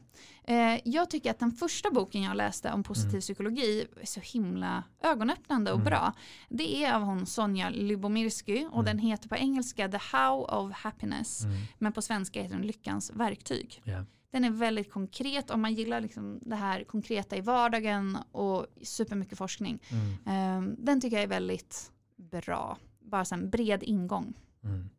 Eh, 0.73 0.79
jag 0.85 1.09
tycker 1.09 1.31
att 1.31 1.39
den 1.39 1.51
första 1.51 1.91
boken 1.91 2.21
jag 2.21 2.37
läste 2.37 2.71
om 2.71 2.83
positiv 2.83 3.09
Mm. 3.09 3.21
psykologi 3.21 3.85
är 4.01 4.05
så 4.05 4.19
himla 4.23 4.83
ögonöppnande 5.03 5.71
och 5.71 5.77
Mm. 5.79 5.85
bra. 5.85 6.13
Det 6.49 6.83
är 6.83 6.93
av 6.95 7.01
hon 7.01 7.25
Sonja 7.25 7.69
Lyubomirsky 7.69 8.65
och 8.65 8.73
Mm. 8.73 8.85
den 8.85 8.99
heter 8.99 9.29
på 9.29 9.35
engelska 9.35 9.89
The 9.89 9.97
How 10.17 10.45
of 10.45 10.73
Happiness. 10.73 11.43
Mm. 11.43 11.55
Men 11.77 11.93
på 11.93 12.01
svenska 12.01 12.41
heter 12.41 12.55
den 12.55 12.67
Lyckans 12.67 13.11
verktyg. 13.15 13.81
Ja. 13.83 14.05
Den 14.31 14.43
är 14.43 14.49
väldigt 14.49 14.91
konkret 14.91 15.49
om 15.51 15.61
man 15.61 15.73
gillar 15.73 16.01
liksom 16.01 16.39
det 16.41 16.55
här 16.55 16.83
konkreta 16.83 17.37
i 17.37 17.41
vardagen 17.41 18.17
och 18.31 18.67
supermycket 18.81 19.37
forskning. 19.37 19.79
Mm. 19.89 20.67
Eh, 20.67 20.75
den 20.77 21.01
tycker 21.01 21.17
jag 21.17 21.23
är 21.23 21.27
väldigt 21.27 21.91
bra. 22.15 22.77
Bara 22.99 23.23
en 23.31 23.49
bred 23.49 23.83
ingång. 23.83 24.33
Mm. 24.63 24.89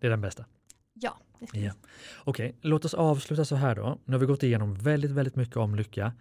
Det 0.00 0.06
är 0.06 0.10
den 0.10 0.20
bästa. 0.20 0.44
Ja. 0.92 1.18
Ja. 1.52 1.72
Okej, 2.24 2.56
låt 2.60 2.84
oss 2.84 2.94
avsluta 2.94 3.44
så 3.44 3.56
här 3.56 3.74
då. 3.74 3.98
Nu 4.04 4.12
har 4.12 4.18
vi 4.18 4.26
gått 4.26 4.42
igenom 4.42 4.74
väldigt, 4.74 5.10
väldigt 5.10 5.36
mycket 5.36 5.56
om 5.56 5.74
lycka 5.74 6.12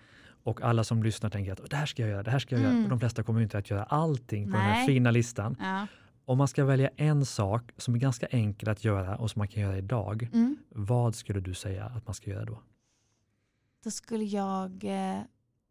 och 0.43 0.61
alla 0.61 0.83
som 0.83 1.03
lyssnar 1.03 1.29
tänker 1.29 1.51
att 1.51 1.69
det 1.69 1.75
här 1.75 1.85
ska 1.85 2.01
jag 2.01 2.09
göra, 2.09 2.23
det 2.23 2.31
här 2.31 2.39
ska 2.39 2.55
jag 2.55 2.61
göra. 2.61 2.71
Mm. 2.71 2.83
Och 2.83 2.89
de 2.89 2.99
flesta 2.99 3.23
kommer 3.23 3.41
inte 3.41 3.57
att 3.57 3.69
göra 3.69 3.83
allting 3.83 4.51
på 4.51 4.57
den 4.57 4.65
här 4.65 4.73
Nej. 4.73 4.87
fina 4.87 5.11
listan. 5.11 5.55
Ja. 5.59 5.87
Om 6.25 6.37
man 6.37 6.47
ska 6.47 6.65
välja 6.65 6.89
en 6.95 7.25
sak 7.25 7.71
som 7.77 7.95
är 7.95 7.99
ganska 7.99 8.25
enkel 8.25 8.69
att 8.69 8.83
göra 8.83 9.15
och 9.17 9.31
som 9.31 9.39
man 9.39 9.47
kan 9.47 9.63
göra 9.63 9.77
idag, 9.77 10.29
Mm. 10.33 10.57
vad 10.69 11.15
skulle 11.15 11.39
du 11.39 11.53
säga 11.53 11.85
att 11.85 12.07
man 12.07 12.13
ska 12.13 12.29
göra 12.29 12.45
då? 12.45 12.61
Då 13.83 13.91
skulle 13.91 14.23
jag, 14.23 14.83
eh, 14.83 15.21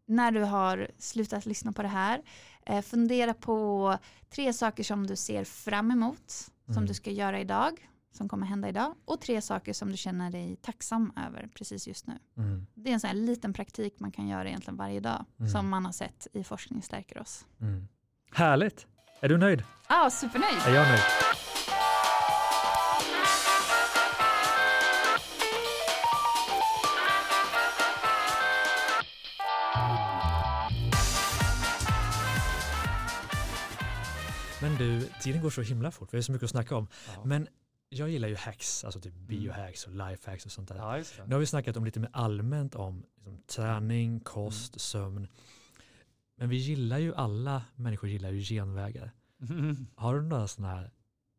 när 0.07 0.31
du 0.33 0.41
har 0.41 0.89
slutat 0.99 1.47
lyssna 1.47 1.73
på 1.73 1.83
det 1.83 1.89
här, 1.89 2.23
eh, 2.67 2.83
fundera 2.83 3.35
på 3.35 3.97
tre 4.31 4.53
saker 4.53 4.83
som 4.83 5.07
du 5.07 5.17
ser 5.17 5.45
fram 5.45 5.91
emot, 5.91 6.31
som 6.67 6.75
Mm. 6.75 6.87
du 6.87 6.95
ska 6.95 7.11
göra 7.11 7.41
idag, 7.41 7.89
som 8.13 8.29
kommer 8.29 8.47
hända 8.47 8.69
idag, 8.69 8.95
och 9.05 9.21
tre 9.21 9.41
saker 9.43 9.73
som 9.73 9.91
du 9.91 9.97
känner 9.97 10.31
dig 10.31 10.57
tacksam 10.57 11.13
över 11.27 11.49
precis 11.55 11.89
just 11.89 12.07
nu. 12.07 12.19
Mm. 12.37 12.67
Det 12.75 12.91
är 12.91 12.95
en 12.95 13.01
sån 13.01 13.09
här 13.09 13.15
liten 13.17 13.53
praktik 13.53 14.01
man 14.01 14.13
kan 14.13 14.29
göra 14.29 14.49
egentligen 14.49 14.77
varje 14.77 15.01
dag, 15.01 15.25
Mm. 15.39 15.51
som 15.51 15.69
man 15.69 15.85
har 15.85 15.93
sett 15.93 16.27
i 16.33 16.45
forskning 16.45 16.83
stärker 16.83 17.21
oss. 17.21 17.47
Mm. 17.61 17.89
Härligt! 18.33 18.87
Är 19.21 19.29
du 19.29 19.39
nöjd? 19.39 19.65
Ja, 19.89 20.07
ah, 20.07 20.11
supernöjd! 20.11 20.59
Är 20.67 20.75
jag 20.75 20.89
nöjd? 20.89 21.01
Men 34.63 34.77
du, 34.79 35.09
tiden 35.23 35.43
går 35.43 35.51
så 35.51 35.63
himla 35.63 35.91
fort. 35.91 36.09
Vi 36.13 36.17
har 36.19 36.23
så 36.23 36.33
mycket 36.33 36.45
att 36.45 36.51
snacka 36.51 36.77
om. 36.77 36.89
Ja. 37.17 37.25
Men 37.25 37.49
jag 37.89 38.09
gillar 38.09 38.29
ju 38.29 38.37
hacks, 38.37 38.85
alltså 38.85 39.01
typ 39.01 39.15
Mm. 39.15 39.27
biohacks 39.27 39.85
och 39.87 39.93
lifehacks 39.93 40.47
och 40.47 40.53
sånt 40.53 40.69
där. 40.69 40.77
Ja, 40.77 40.97
just 40.99 41.15
Nu 41.27 41.35
har 41.35 41.41
vi 41.41 41.47
snackat 41.47 41.77
om 41.77 41.85
lite 41.85 42.01
mer 42.01 42.11
allmänt 42.13 42.75
om 42.75 43.05
liksom, 43.17 43.39
träning, 43.47 44.21
kost, 44.21 44.73
Mm. 44.75 44.79
sömn. 44.79 45.29
Men 46.41 46.49
vi 46.49 46.57
gillar 46.57 46.99
ju, 46.99 47.15
alla 47.15 47.65
människor 47.77 48.11
gillar 48.11 48.31
ju 48.31 48.41
genvägar. 48.41 49.11
Mm. 49.41 49.87
Har 49.97 50.15
du 50.15 50.23
några 50.23 50.49
sådana 50.49 50.75
här 50.75 50.91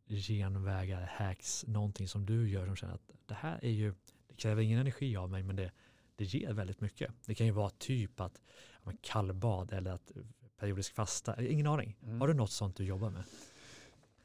genvägar, 0.08 1.02
hacks, 1.02 1.66
någonting 1.68 2.08
som 2.08 2.26
du 2.26 2.50
gör 2.50 2.66
som 2.66 2.76
känner 2.76 2.94
att 2.94 3.12
det 3.26 3.34
här 3.34 3.60
är 3.62 3.70
ju, 3.70 3.94
det 4.28 4.36
kräver 4.36 4.62
ingen 4.62 4.80
energi 4.80 5.16
av 5.16 5.30
mig 5.30 5.44
men 5.44 5.56
det, 5.56 5.72
det 6.16 6.26
ger 6.26 6.54
väldigt 6.54 6.82
mycket. 6.82 7.12
Det 7.26 7.36
kan 7.36 7.46
ju 7.46 7.52
vara 7.52 7.70
typ 7.70 8.20
att 8.20 8.42
ja, 8.84 8.92
kallbad 9.02 9.74
eller 9.74 9.92
att 9.92 10.12
periodisk 10.60 10.94
fasta, 10.94 11.44
ingen 11.44 11.68
aning. 11.68 11.98
Mm. 12.04 12.22
Har 12.22 12.28
du 12.28 12.34
något 12.34 12.52
sånt 12.52 12.76
du 12.76 12.84
jobbar 12.84 13.10
med? 13.10 13.24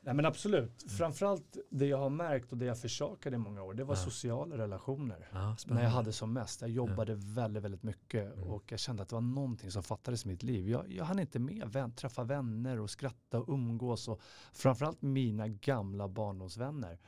Nej 0.06 0.14
men 0.14 0.26
absolut. 0.26 0.84
Framförallt 0.98 1.56
det 1.70 1.86
jag 1.86 1.98
har 1.98 2.10
märkt 2.10 2.52
och 2.52 2.58
det 2.58 2.64
jag 2.64 2.78
försakade 2.78 3.36
i 3.36 3.38
många 3.38 3.62
år, 3.62 3.74
det 3.74 3.84
var 3.84 3.94
Ja. 3.94 4.00
sociala 4.00 4.58
relationer. 4.58 5.28
Ja, 5.32 5.56
När 5.66 5.82
jag 5.82 5.90
hade 5.90 6.12
som 6.12 6.32
mest. 6.32 6.60
Jag 6.60 6.70
jobbade 6.70 7.14
väldigt, 7.14 7.62
väldigt 7.62 7.82
mycket 7.82 8.32
Mm. 8.36 8.48
och 8.48 8.72
jag 8.72 8.80
kände 8.80 9.02
att 9.02 9.08
det 9.08 9.14
var 9.14 9.20
någonting 9.22 9.70
som 9.70 9.82
fattades 9.82 10.24
i 10.24 10.28
mitt 10.28 10.42
liv. 10.42 10.68
Jag, 10.68 10.92
jag 10.92 11.04
hann 11.04 11.18
inte 11.18 11.38
med 11.38 11.68
vän, 11.72 11.92
träffa 11.92 12.24
vänner 12.24 12.80
och 12.80 12.90
skratta 12.90 13.38
och 13.40 13.48
umgås 13.48 14.08
och 14.08 14.20
framförallt 14.52 15.02
mina 15.02 15.48
gamla 15.48 16.08
barndomsvänner. 16.08 16.98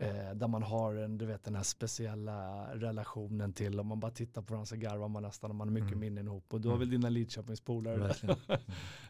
Eh, 0.00 0.34
där 0.34 0.48
man 0.48 0.62
har 0.62 0.94
en, 0.94 1.18
du 1.18 1.26
vet, 1.26 1.44
den 1.44 1.54
här 1.54 1.62
speciella 1.62 2.66
relationen 2.74 3.52
till, 3.52 3.80
om 3.80 3.86
man 3.86 4.00
bara 4.00 4.10
tittar 4.12 4.42
på 4.42 4.52
varandra 4.54 4.66
så 4.66 4.76
garvar 4.76 5.08
man 5.08 5.22
nästan 5.22 5.50
och 5.50 5.56
man 5.56 5.68
har 5.68 5.72
mycket 5.72 5.88
Mm. 5.88 6.00
minnen 6.00 6.26
ihop. 6.26 6.52
Och 6.54 6.60
du 6.60 6.68
har 6.68 6.74
Mm. 6.76 6.80
väl 6.88 6.90
dina 6.90 7.08
Lidköpingspolare. 7.08 7.96
Verkligen. 7.96 8.36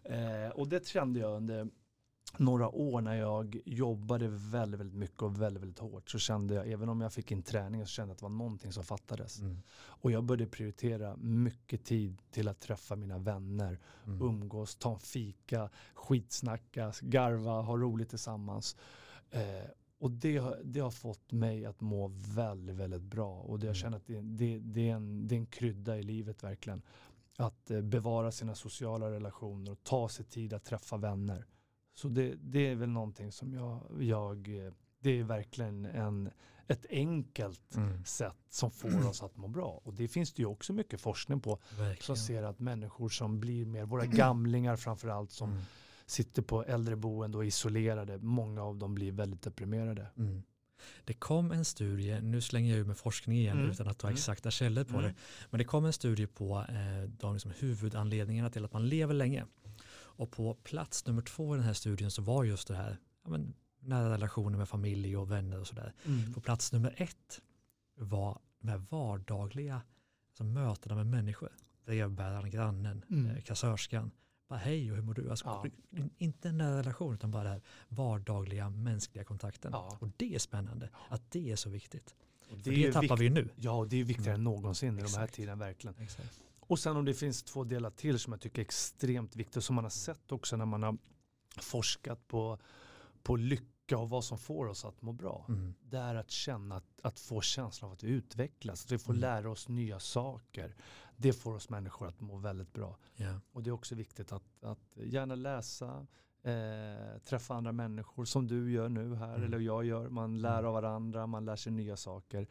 Eh, 0.04 0.50
och 0.54 0.68
det 0.68 0.86
kände 0.86 1.20
jag 1.20 1.36
under 1.36 1.68
några 2.38 2.68
år 2.68 3.00
när 3.00 3.14
jag 3.14 3.60
jobbade 3.64 4.28
väldigt, 4.28 4.80
väldigt 4.80 4.96
mycket 4.98 5.22
och 5.22 5.40
väldigt, 5.42 5.62
väldigt 5.62 5.78
hårt. 5.78 6.10
Så 6.10 6.18
kände 6.18 6.54
jag, 6.54 6.68
även 6.70 6.88
om 6.88 7.00
jag 7.00 7.12
fick 7.12 7.30
in 7.30 7.42
träningen, 7.42 7.86
så 7.86 7.90
kände 7.90 8.08
jag 8.10 8.12
att 8.14 8.18
det 8.18 8.24
var 8.24 8.30
någonting 8.30 8.72
som 8.72 8.84
fattades. 8.84 9.38
Mm. 9.40 9.58
Och 9.74 10.10
jag 10.12 10.24
började 10.24 10.46
prioritera 10.50 11.16
mycket 11.16 11.84
tid 11.84 12.22
till 12.30 12.48
att 12.48 12.60
träffa 12.60 12.96
mina 12.96 13.18
vänner, 13.18 13.78
Mm. 14.06 14.22
umgås, 14.22 14.76
ta 14.76 14.92
en 14.92 14.98
fika, 15.00 15.70
skitsnacka, 15.94 16.92
garva, 17.02 17.60
ha 17.60 17.76
roligt 17.76 18.10
tillsammans. 18.10 18.76
Eh, 19.30 19.40
och 19.98 20.10
det, 20.10 20.36
har- 20.36 20.60
det 20.64 20.80
har 20.80 20.90
fått 20.90 21.32
mig 21.32 21.64
att 21.66 21.80
må 21.80 22.08
väldigt, 22.34 22.76
väldigt 22.76 23.02
bra. 23.02 23.40
Och 23.40 23.58
det, 23.58 23.66
jag 23.66 23.76
Mm. 23.76 23.82
känner 23.82 23.96
att 23.96 24.06
det, 24.06 24.20
det, 24.20 24.58
det, 24.58 24.88
är 24.90 24.94
en, 24.94 25.28
det 25.28 25.34
är 25.34 25.38
en 25.38 25.46
krydda 25.46 25.98
i 25.98 26.02
livet 26.02 26.44
verkligen. 26.44 26.82
Att 27.36 27.70
eh, 27.70 27.80
bevara 27.80 28.32
sina 28.32 28.54
sociala 28.54 29.10
relationer 29.10 29.70
och 29.72 29.84
ta 29.84 30.08
sig 30.08 30.24
tid 30.24 30.52
att 30.52 30.64
träffa 30.64 30.96
vänner. 30.96 31.46
Så 31.94 32.08
det, 32.08 32.34
det 32.42 32.58
är 32.70 32.74
väl 32.74 32.88
någonting 32.88 33.32
som 33.32 33.52
jag, 33.54 33.80
jag 34.02 34.48
det 35.00 35.10
är 35.18 35.24
verkligen 35.24 35.84
en, 35.84 36.30
ett 36.68 36.86
enkelt 36.90 37.76
Mm. 37.76 38.04
sätt 38.04 38.36
som 38.50 38.70
får 38.70 39.08
oss 39.08 39.22
att 39.22 39.36
må 39.36 39.48
bra. 39.48 39.80
Och 39.84 39.94
det 39.94 40.08
finns 40.08 40.32
det 40.32 40.42
ju 40.42 40.46
också 40.46 40.72
mycket 40.72 41.00
forskning 41.00 41.40
på 41.40 41.58
som 41.68 41.78
Verkligen. 41.84 42.16
ser 42.16 42.42
att 42.42 42.58
människor 42.58 43.08
som 43.08 43.40
blir 43.40 43.66
mer, 43.66 43.84
våra 43.84 44.06
gamlingar 44.06 44.76
framförallt 44.76 45.30
som 45.30 45.50
Mm. 45.50 45.62
sitter 46.06 46.42
på 46.42 46.64
äldreboende 46.64 47.38
och 47.38 47.44
isolerade, 47.46 48.18
många 48.18 48.62
av 48.62 48.76
dem 48.76 48.94
blir 48.94 49.12
väldigt 49.12 49.42
deprimerade. 49.42 50.06
Mm. 50.16 50.42
Det 51.04 51.12
kom 51.14 51.52
en 51.52 51.64
studie, 51.64 52.20
nu 52.20 52.40
slänger 52.40 52.70
jag 52.70 52.80
ur 52.80 52.84
med 52.84 52.96
forskning 52.96 53.36
igen 53.38 53.58
Mm. 53.58 53.70
utan 53.70 53.88
att 53.88 53.98
ta 53.98 54.06
Mm. 54.06 54.14
exakta 54.14 54.50
källor 54.50 54.84
på 54.84 54.98
Mm. 54.98 55.02
det, 55.02 55.14
men 55.50 55.58
det 55.58 55.64
kom 55.64 55.84
en 55.84 55.92
studie 55.92 56.26
på 56.26 56.58
eh, 56.68 57.08
de 57.20 57.32
liksom 57.32 57.52
huvudanledningarna 57.58 58.50
till 58.50 58.64
att 58.64 58.72
man 58.72 58.88
lever 58.88 59.14
länge. 59.14 59.46
Och 60.16 60.30
på 60.30 60.54
plats 60.54 61.06
nummer 61.06 61.22
två 61.22 61.54
i 61.54 61.58
den 61.58 61.66
här 61.66 61.72
studien 61.72 62.10
så 62.10 62.22
var 62.22 62.44
just 62.44 62.68
det 62.68 62.74
här, 62.76 62.98
ja, 63.24 63.30
men, 63.30 63.54
nära 63.80 64.10
relationer 64.12 64.58
med 64.58 64.68
familj 64.68 65.16
och 65.16 65.30
vänner 65.30 65.60
och 65.60 65.66
sådär. 65.66 65.92
På 66.34 66.40
plats 66.40 66.72
nummer 66.72 66.94
ett 66.96 67.40
var 67.94 68.38
de 68.60 68.68
här 68.68 68.82
vardagliga 68.90 69.82
alltså 70.28 70.44
mötena 70.44 70.94
med 70.94 71.06
människor. 71.06 71.48
Brevbäraren, 71.84 72.50
grannen, 72.50 73.04
Mm. 73.10 73.26
eh, 73.36 73.42
kassörskan. 73.42 74.10
Bara 74.48 74.58
hej 74.58 74.90
och 74.90 74.96
hur 74.96 75.02
mår 75.02 75.14
du? 75.14 75.30
Alltså, 75.30 75.44
Ja. 75.46 75.64
Inte 76.18 76.48
en 76.48 76.58
nära 76.58 76.78
relation 76.78 77.14
utan 77.14 77.30
bara 77.30 77.42
den 77.44 77.52
här 77.52 77.62
vardagliga 77.88 78.70
mänskliga 78.70 79.24
kontakten. 79.24 79.70
Ja. 79.74 79.96
Och 80.00 80.08
det 80.16 80.34
är 80.34 80.38
spännande 80.38 80.88
att 81.08 81.30
det 81.30 81.50
är 81.52 81.56
så 81.56 81.70
viktigt. 81.70 82.14
Och 82.50 82.58
det, 82.58 82.86
är 82.86 82.92
tappar 82.92 83.16
vi 83.16 83.24
ju 83.24 83.30
nu. 83.30 83.48
Ja, 83.56 83.70
och 83.72 83.88
det 83.88 83.96
är 84.00 84.04
viktigare 84.04 84.34
än 84.34 84.44
någonsin 84.44 84.88
i 84.88 84.96
de 84.96 85.00
här 85.00 85.04
Exakt. 85.06 85.34
tiden 85.34 85.58
verkligen. 85.58 85.96
Exakt. 85.98 86.40
Och 86.66 86.78
sen 86.78 86.96
om 86.96 87.04
det 87.04 87.14
finns 87.14 87.42
två 87.42 87.64
delar 87.64 87.90
till 87.90 88.18
som 88.18 88.32
jag 88.32 88.40
tycker 88.40 88.58
är 88.58 88.64
extremt 88.64 89.36
viktiga, 89.36 89.60
som 89.60 89.74
man 89.76 89.84
har 89.84 89.90
sett 89.90 90.32
också 90.32 90.56
när 90.56 90.64
man 90.66 90.82
har 90.82 90.96
forskat 91.60 92.28
på, 92.28 92.58
på 93.22 93.36
lycka 93.36 93.98
och 93.98 94.10
vad 94.10 94.24
som 94.24 94.38
får 94.38 94.66
oss 94.66 94.84
att 94.84 95.02
må 95.02 95.12
bra. 95.12 95.44
Mm. 95.48 95.74
Det 95.82 95.96
är 95.98 96.14
att 96.14 96.30
känna, 96.30 96.76
att, 96.76 97.00
att 97.02 97.20
få 97.20 97.40
känslan 97.40 97.88
av 97.90 97.92
att 97.94 98.02
vi 98.02 98.08
utvecklas, 98.08 98.84
att 98.84 98.92
vi 98.92 98.98
får 98.98 99.12
Mm. 99.12 99.20
lära 99.20 99.50
oss 99.50 99.68
nya 99.68 100.00
saker. 100.00 100.74
Det 101.16 101.32
får 101.32 101.54
oss 101.54 101.68
människor 101.68 102.06
att 102.08 102.20
må 102.20 102.36
väldigt 102.36 102.72
bra. 102.72 102.96
Ja. 103.16 103.40
Och 103.52 103.62
det 103.62 103.70
är 103.70 103.72
också 103.72 103.94
viktigt 103.94 104.32
att, 104.32 104.64
att 104.64 104.96
gärna 104.96 105.34
läsa, 105.34 106.06
eh, 106.42 107.18
träffa 107.24 107.54
andra 107.54 107.72
människor 107.72 108.24
som 108.24 108.46
du 108.46 108.72
gör 108.72 108.88
nu 108.88 109.14
här 109.14 109.34
Mm. 109.34 109.42
eller 109.44 109.58
jag 109.58 109.84
gör. 109.84 110.08
Man 110.08 110.40
lär 110.40 110.58
Mm. 110.58 110.66
av 110.66 110.72
varandra, 110.72 111.26
man 111.26 111.44
lär 111.44 111.56
sig 111.56 111.72
nya 111.72 111.96
saker. 111.96 112.46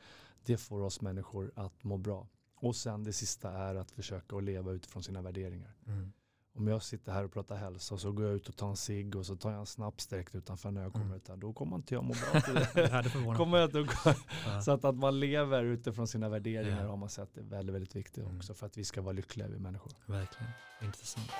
Det 0.45 0.58
får 0.58 0.82
oss 0.82 1.02
människor 1.02 1.52
att 1.56 1.84
må 1.84 1.97
bra. 1.97 2.28
Och 2.62 2.76
sen 2.76 3.04
det 3.04 3.13
sista 3.13 3.52
är 3.52 3.76
att 3.76 3.91
försöka 3.91 4.36
att 4.36 4.43
leva 4.43 4.71
utifrån 4.71 5.04
sina 5.04 5.21
värderingar. 5.21 5.74
Mm. 5.88 6.13
om 6.56 6.67
jag 6.67 6.84
sitter 6.84 7.12
här 7.12 7.24
och 7.24 7.34
pratar 7.34 7.56
hälsa 7.56 7.93
och 7.95 8.02
så 8.02 8.12
går 8.12 8.26
jag 8.26 8.36
ut 8.36 8.50
och 8.50 8.56
tar 8.56 8.69
en 8.69 8.76
cigg 8.78 9.15
och 9.15 9.26
så 9.26 9.36
tar 9.36 9.52
jag 9.52 9.60
en 9.60 9.65
snaps 9.65 10.08
direkt 10.08 10.36
utanför 10.36 10.71
när 10.71 10.82
jag 10.82 10.91
kommer 10.91 11.06
Mm. 11.06 11.17
ut 11.17 11.28
här. 11.28 11.36
Då 11.36 11.54
kommer 11.54 11.76
inte 11.76 11.93
jag 11.93 12.04
må 12.04 12.13
bra 12.32 12.41
till 12.41 12.54
det. 12.54 13.34
Kommer 13.38 13.58
jag 13.58 13.78
att. 13.78 14.63
Så 14.65 14.71
att, 14.71 14.86
att 14.86 14.95
man 14.95 15.19
lever 15.19 15.63
utifrån 15.63 16.08
sina 16.08 16.30
värderingar 16.30 16.84
Ja. 16.84 16.89
har 16.89 16.97
man 16.97 17.10
sett 17.10 17.38
är 17.38 17.41
väldigt, 17.43 17.76
väldigt 17.76 17.95
viktigt 17.95 18.24
Mm. 18.24 18.38
också 18.38 18.54
för 18.54 18.65
att 18.65 18.78
vi 18.78 18.86
ska 18.86 19.02
vara 19.02 19.13
lyckliga 19.13 19.47
vi 19.47 19.60
människor. 19.60 19.91
Verkligen. 20.06 20.52
Intressant. 20.82 21.32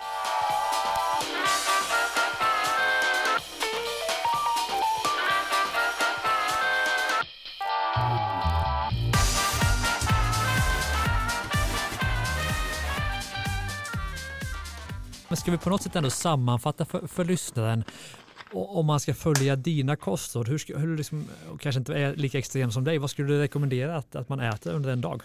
Ska 15.42 15.52
vi 15.52 15.58
på 15.58 15.70
något 15.70 15.82
sätt 15.82 15.96
ändå 15.96 16.10
sammanfatta 16.10 16.86
för, 16.86 17.08
för 17.08 17.26
lyssnaren 17.26 17.84
om 18.54 18.86
man 18.86 19.00
ska 19.00 19.14
följa 19.14 19.56
dina 19.56 19.96
kostråd, 19.96 20.48
hur, 20.48 20.78
hur 20.78 20.98
liksom, 20.98 21.28
och 21.52 21.62
kanske 21.62 21.80
inte 21.80 21.94
är 21.94 22.16
lika 22.16 22.38
extrem 22.38 22.72
som 22.72 22.84
dig, 22.84 22.98
vad 22.98 23.10
skulle 23.10 23.28
du 23.28 23.40
rekommendera 23.40 23.98
att, 23.98 24.16
att 24.16 24.30
man 24.30 24.40
äter 24.40 24.74
under 24.74 24.90
en 24.90 25.02
dag? 25.02 25.22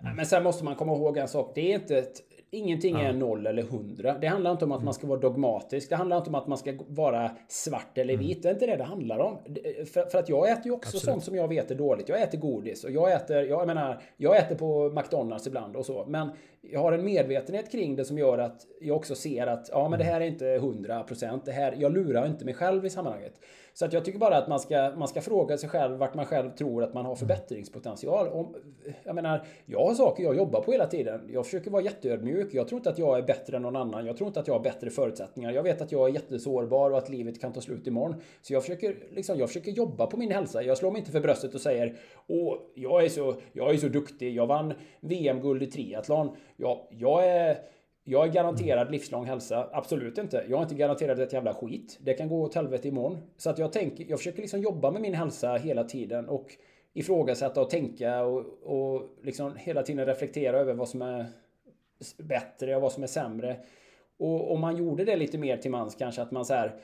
Mm. 0.00 0.16
Men 0.16 0.26
sen 0.26 0.42
måste 0.42 0.64
man 0.64 0.74
komma 0.74 0.92
ihåg 0.92 1.16
en 1.16 1.28
sak. 1.28 1.52
Det 1.54 1.72
är 1.72 1.74
inte 1.74 1.98
ett, 1.98 2.20
ingenting 2.50 2.96
är 3.00 3.12
noll 3.12 3.46
eller 3.46 3.62
hundra. 3.62 4.18
Det 4.18 4.26
handlar 4.26 4.50
inte 4.50 4.64
om 4.64 4.72
att 4.72 4.84
man 4.84 4.94
ska 4.94 5.06
vara 5.06 5.18
dogmatisk. 5.20 5.88
Det 5.90 5.96
handlar 5.96 6.16
inte 6.16 6.28
om 6.30 6.34
att 6.34 6.46
man 6.46 6.58
ska 6.58 6.72
vara 6.88 7.30
svart 7.48 7.98
eller 7.98 8.16
vit. 8.16 8.42
Det 8.42 8.48
är 8.48 8.52
inte 8.52 8.66
det 8.66 8.76
det 8.76 8.84
handlar 8.84 9.18
om. 9.18 9.38
Det- 9.46 9.88
För, 9.88 10.06
för 10.06 10.18
att 10.18 10.28
jag 10.28 10.50
äter 10.50 10.66
ju 10.66 10.72
också 10.72 10.88
Absolut. 10.96 11.02
sånt 11.04 11.24
som 11.24 11.34
jag 11.34 11.48
vet 11.48 11.70
är 11.70 11.74
dåligt. 11.74 12.08
Jag 12.08 12.22
äter 12.22 12.38
godis 12.38 12.84
och 12.84 12.90
jag 12.90 13.12
äter, 13.12 13.42
jag 13.42 13.66
menar, 13.66 14.02
jag 14.16 14.36
äter 14.36 14.54
på 14.54 14.90
McDonalds 14.96 15.46
ibland 15.46 15.76
och 15.76 15.86
så. 15.86 16.04
Men 16.08 16.28
jag 16.60 16.80
har 16.80 16.92
en 16.92 17.04
medvetenhet 17.04 17.72
kring 17.72 17.96
det 17.96 18.04
som 18.04 18.18
gör 18.18 18.38
att 18.38 18.66
jag 18.80 18.96
också 18.96 19.14
ser 19.14 19.46
att 19.46 19.68
ja, 19.72 19.88
men 19.88 19.98
det 19.98 20.04
här 20.04 20.20
är 20.20 20.24
inte 20.26 20.46
100 20.46 21.02
procent. 21.02 21.44
Det 21.44 21.52
här, 21.52 21.76
jag 21.78 21.92
lurar 21.92 22.26
inte 22.26 22.44
mig 22.44 22.54
själv 22.54 22.86
i 22.86 22.90
sammanhanget. 22.90 23.40
Så 23.78 23.84
att 23.84 23.92
jag 23.92 24.04
tycker 24.04 24.18
bara 24.18 24.36
att 24.36 24.48
man 24.48 24.60
ska, 24.60 24.92
man 24.96 25.08
ska 25.08 25.20
fråga 25.20 25.58
sig 25.58 25.68
själv 25.68 25.96
vart 25.96 26.14
man 26.14 26.26
själv 26.26 26.50
tror 26.50 26.82
att 26.82 26.94
man 26.94 27.04
har 27.04 27.14
förbättringspotential. 27.14 28.28
Om, 28.28 28.54
jag 29.04 29.14
menar, 29.14 29.44
jag 29.66 29.86
har 29.86 29.94
saker 29.94 30.22
jag 30.22 30.36
jobbar 30.36 30.60
på 30.60 30.72
hela 30.72 30.86
tiden. 30.86 31.20
Jag 31.32 31.44
försöker 31.44 31.70
vara 31.70 31.82
jätteödmjuk. 31.82 32.54
Jag 32.54 32.68
tror 32.68 32.78
inte 32.78 32.90
att 32.90 32.98
jag 32.98 33.18
är 33.18 33.22
bättre 33.22 33.56
än 33.56 33.62
någon 33.62 33.76
annan. 33.76 34.06
Jag 34.06 34.16
tror 34.16 34.28
inte 34.28 34.40
att 34.40 34.46
jag 34.46 34.54
har 34.54 34.62
bättre 34.62 34.90
förutsättningar. 34.90 35.50
Jag 35.50 35.62
vet 35.62 35.80
att 35.80 35.92
jag 35.92 36.08
är 36.08 36.12
jättesårbar 36.12 36.90
och 36.90 36.98
att 36.98 37.08
livet 37.08 37.40
kan 37.40 37.52
ta 37.52 37.60
slut 37.60 37.86
imorgon. 37.86 38.14
Så 38.42 38.52
jag 38.52 38.62
försöker, 38.62 38.96
liksom, 39.10 39.38
jag 39.38 39.48
försöker 39.48 39.70
jobba 39.70 40.06
på 40.06 40.16
min 40.16 40.30
hälsa. 40.30 40.62
Jag 40.62 40.78
slår 40.78 40.90
mig 40.90 40.98
inte 40.98 41.12
för 41.12 41.20
bröstet 41.20 41.54
och 41.54 41.60
säger 41.60 41.96
Åh, 42.26 42.56
jag 42.74 43.04
är 43.04 43.08
så, 43.08 43.34
jag 43.52 43.74
är 43.74 43.76
så 43.76 43.88
duktig. 43.88 44.34
Jag 44.34 44.46
vann 44.46 44.74
VM-guld 45.00 45.62
i 45.62 45.66
triathlon. 45.66 46.36
Ja, 46.56 46.88
jag 46.90 47.26
är 47.26 47.58
jag 48.08 48.28
är 48.28 48.32
garanterad 48.32 48.90
livslång 48.90 49.26
hälsa. 49.26 49.68
Absolut 49.72 50.18
inte. 50.18 50.44
Jag 50.48 50.58
är 50.58 50.62
inte 50.62 50.74
garanterad 50.74 51.20
ett 51.20 51.32
jävla 51.32 51.54
skit. 51.54 51.98
Det 52.00 52.14
kan 52.14 52.28
gå 52.28 52.42
åt 52.42 52.54
helvete 52.54 52.88
imorgon. 52.88 53.18
Så 53.36 53.50
att 53.50 53.58
jag 53.58 53.72
tänker, 53.72 54.06
jag 54.08 54.18
försöker 54.18 54.40
liksom 54.40 54.60
jobba 54.60 54.90
med 54.90 55.02
min 55.02 55.14
hälsa 55.14 55.54
hela 55.54 55.84
tiden 55.84 56.28
och 56.28 56.56
ifrågasätta 56.92 57.60
och 57.60 57.70
tänka 57.70 58.22
och, 58.24 58.44
och 58.62 59.02
liksom 59.22 59.56
hela 59.56 59.82
tiden 59.82 60.06
reflektera 60.06 60.58
över 60.58 60.74
vad 60.74 60.88
som 60.88 61.02
är 61.02 61.26
bättre 62.18 62.76
och 62.76 62.82
vad 62.82 62.92
som 62.92 63.02
är 63.02 63.06
sämre. 63.06 63.56
Och 64.16 64.52
om 64.52 64.60
man 64.60 64.76
gjorde 64.76 65.04
det 65.04 65.16
lite 65.16 65.38
mer 65.38 65.56
till 65.56 65.70
mans 65.70 65.94
kanske 65.94 66.22
att 66.22 66.30
man 66.30 66.44
så 66.44 66.54
här 66.54 66.80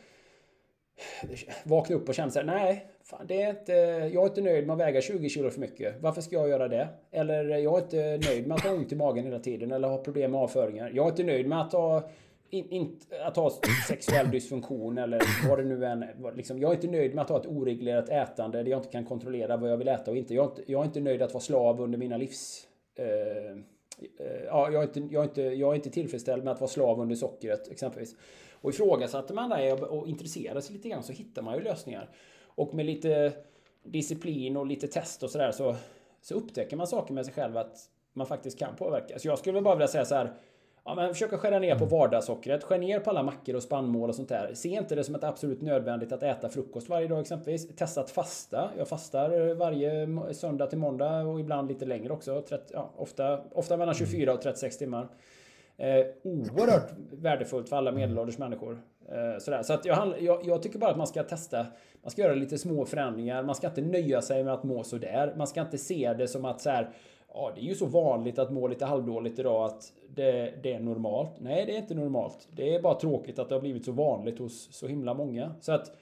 vakna 1.65 1.97
upp 1.97 2.09
och 2.09 2.15
känna 2.15 2.31
så 2.31 2.39
här, 2.39 2.47
nej, 2.47 2.87
fan, 3.05 3.27
det 3.27 3.43
är 3.43 3.51
inte, 3.51 3.73
jag 4.15 4.23
är 4.23 4.29
inte 4.29 4.41
nöjd 4.41 4.67
med 4.67 4.75
att 4.75 4.81
väga 4.81 5.01
20 5.01 5.29
kilo 5.29 5.51
för 5.51 5.61
mycket. 5.61 5.95
Varför 6.01 6.21
ska 6.21 6.37
jag 6.37 6.49
göra 6.49 6.69
det? 6.69 6.89
Eller 7.11 7.45
jag 7.45 7.79
är 7.79 7.83
inte 7.83 8.29
nöjd 8.29 8.47
med 8.47 8.55
att 8.55 8.63
ha 8.63 8.71
ont 8.71 8.93
i 8.93 8.97
magen 8.97 9.25
hela 9.25 9.39
tiden 9.39 9.73
eller 9.73 9.89
ha 9.89 9.99
problem 9.99 10.31
med 10.31 10.41
avföringar. 10.41 10.93
Jag 10.95 11.07
är 11.07 11.11
inte 11.11 11.25
nöjd 11.25 11.49
med 11.49 11.61
att 11.61 11.73
ha 11.73 12.11
in, 12.53 12.69
in, 12.71 13.01
att 13.25 13.37
ha 13.37 13.53
sexuell 13.89 14.31
dysfunktion 14.31 14.99
eller 14.99 15.49
vad 15.49 15.59
det 15.59 15.65
nu 15.65 15.85
än 15.85 16.03
är. 16.03 16.37
Liksom, 16.37 16.59
Jag 16.59 16.71
är 16.71 16.75
inte 16.75 16.87
nöjd 16.87 17.15
med 17.15 17.23
att 17.23 17.29
ha 17.29 17.41
ett 17.41 17.47
oreglerat 17.47 18.09
ätande 18.09 18.63
där 18.63 18.71
jag 18.71 18.79
inte 18.79 18.89
kan 18.89 19.05
kontrollera 19.05 19.57
vad 19.57 19.71
jag 19.71 19.77
vill 19.77 19.89
äta 19.89 20.11
och 20.11 20.17
inte. 20.17 20.35
Jag 20.35 20.45
är 20.45 20.49
inte, 20.49 20.73
jag 20.73 20.81
är 20.81 20.85
inte 20.85 21.01
nöjd 21.01 21.23
att 21.23 21.35
vara 21.35 21.43
slav 21.43 21.81
under 21.81 21.99
mina 21.99 22.17
livs... 22.17 22.69
Eh, 22.95 23.07
eh 23.07 24.43
ja, 24.47 24.71
jag, 24.71 24.83
är 24.83 24.83
inte, 24.83 25.01
jag, 25.15 25.25
är 25.25 25.29
inte, 25.29 25.43
jag 25.43 25.71
är 25.71 25.75
inte 25.75 25.91
tillfredsställd 25.91 26.45
med 26.45 26.53
att 26.53 26.61
vara 26.61 26.71
slav 26.71 27.01
under 27.01 27.15
sockret 27.15 27.69
exempelvis. 27.71 28.17
Och 28.63 28.71
ifrågasätter 28.71 29.35
man 29.35 29.51
det 29.51 29.73
och 29.73 30.09
intresserar 30.09 30.61
sig 30.61 30.77
lite 30.77 30.89
grann 30.89 31.03
så 31.03 31.13
hittar 31.13 31.43
man 31.43 31.55
ju 31.55 31.63
lösningar. 31.63 32.09
Och 32.45 32.75
med 32.75 32.87
lite 32.87 33.33
disciplin 33.85 34.57
och 34.57 34.67
lite 34.67 34.87
test 34.87 35.23
och 35.23 35.31
sådär 35.31 35.53
så, 35.53 35.77
så 36.21 36.35
upptäcker 36.35 36.77
man 36.77 36.87
saker 36.87 37.15
med 37.15 37.25
sig 37.25 37.35
själv 37.35 37.57
att 37.57 37.77
man 38.13 38.27
faktiskt 38.27 38.59
kan 38.59 38.77
påverka. 38.77 39.19
Så 39.19 39.29
jag 39.29 39.39
skulle 39.39 39.63
bara 39.63 39.75
vilja 39.75 39.89
säga 39.89 40.05
så 40.05 40.15
här. 40.15 40.33
Ja, 40.85 40.95
men 40.95 41.09
försöka 41.09 41.39
skära 41.39 41.59
ner 41.59 41.79
på 41.79 41.85
vardagssockret. 41.85 42.65
Skär 42.65 42.79
ner 42.79 43.01
på 43.01 43.11
alla 43.11 43.23
mackor 43.23 43.57
och 43.57 43.63
spannmål 43.63 44.09
och 44.09 44.15
sånt 44.15 44.29
där. 44.29 44.55
Se 44.55 44.69
inte 44.69 44.95
det 44.95 45.05
som 45.05 45.15
ett 45.15 45.25
absolut 45.25 45.63
nödvändigt 45.63 46.13
att 46.13 46.23
äta 46.23 46.49
frukost 46.49 46.89
varje 46.89 47.09
dag 47.09 47.21
exempelvis. 47.21 47.77
Testa 47.77 48.01
att 48.01 48.11
fasta. 48.11 48.71
Jag 48.79 48.89
fastar 48.89 49.55
varje 49.55 50.09
söndag 50.35 50.67
till 50.67 50.79
måndag 50.79 51.23
och 51.23 51.41
ibland 51.41 51.69
lite 51.69 51.85
längre 51.85 52.13
också. 52.13 52.43
30, 52.49 52.65
ja, 52.73 52.91
ofta, 52.97 53.41
ofta 53.53 53.77
mellan 53.77 53.95
24 53.95 54.33
och 54.33 54.43
36 54.43 54.79
timmar. 54.79 55.09
Eh, 55.83 56.07
oerhört 56.23 56.91
värdefullt 57.13 57.69
för 57.69 57.77
alla 57.77 57.93
medelålders 57.93 58.39
människor. 58.39 58.83
Eh, 59.09 59.39
sådär. 59.39 59.63
Så 59.63 59.73
att 59.73 59.85
jag, 59.85 60.15
jag, 60.21 60.41
jag 60.45 60.63
tycker 60.63 60.79
bara 60.79 60.91
att 60.91 60.97
man 60.97 61.07
ska 61.07 61.23
testa. 61.23 61.67
Man 62.03 62.11
ska 62.11 62.23
göra 62.23 62.35
lite 62.35 62.59
små 62.59 62.85
förändringar. 62.85 63.43
Man 63.43 63.55
ska 63.55 63.67
inte 63.67 63.81
nöja 63.81 64.23
sig 64.23 64.45
med 64.45 64.55
att 64.55 64.65
må 64.65 64.85
sådär. 64.85 65.35
Man 65.37 65.47
ska 65.47 65.61
inte 65.61 65.79
se 65.79 66.15
det 66.19 66.29
som 66.29 66.45
att 66.45 66.61
så 66.61 66.71
här, 66.71 66.91
ja, 67.35 67.53
det 67.55 67.61
är 67.61 67.65
ju 67.65 67.75
så 67.75 67.87
vanligt 67.87 68.39
att 68.39 68.53
må 68.53 68.69
lite 68.69 68.85
halvdåligt 68.85 69.39
idag 69.39 69.65
att 69.65 69.93
det, 70.09 70.55
det 70.63 70.73
är 70.73 70.81
normalt. 70.81 71.31
Nej, 71.41 71.67
det 71.67 71.75
är 71.75 71.79
inte 71.79 71.95
normalt. 71.95 72.49
Det 72.51 72.75
är 72.75 72.83
bara 72.83 72.95
tråkigt 72.95 73.39
att 73.39 73.49
det 73.49 73.55
har 73.55 73.63
blivit 73.63 73.85
så 73.85 73.93
vanligt 73.93 74.39
hos 74.39 74.73
så 74.73 74.87
himla 74.87 75.15
många. 75.15 75.55
Så 75.61 75.73
att 75.73 75.97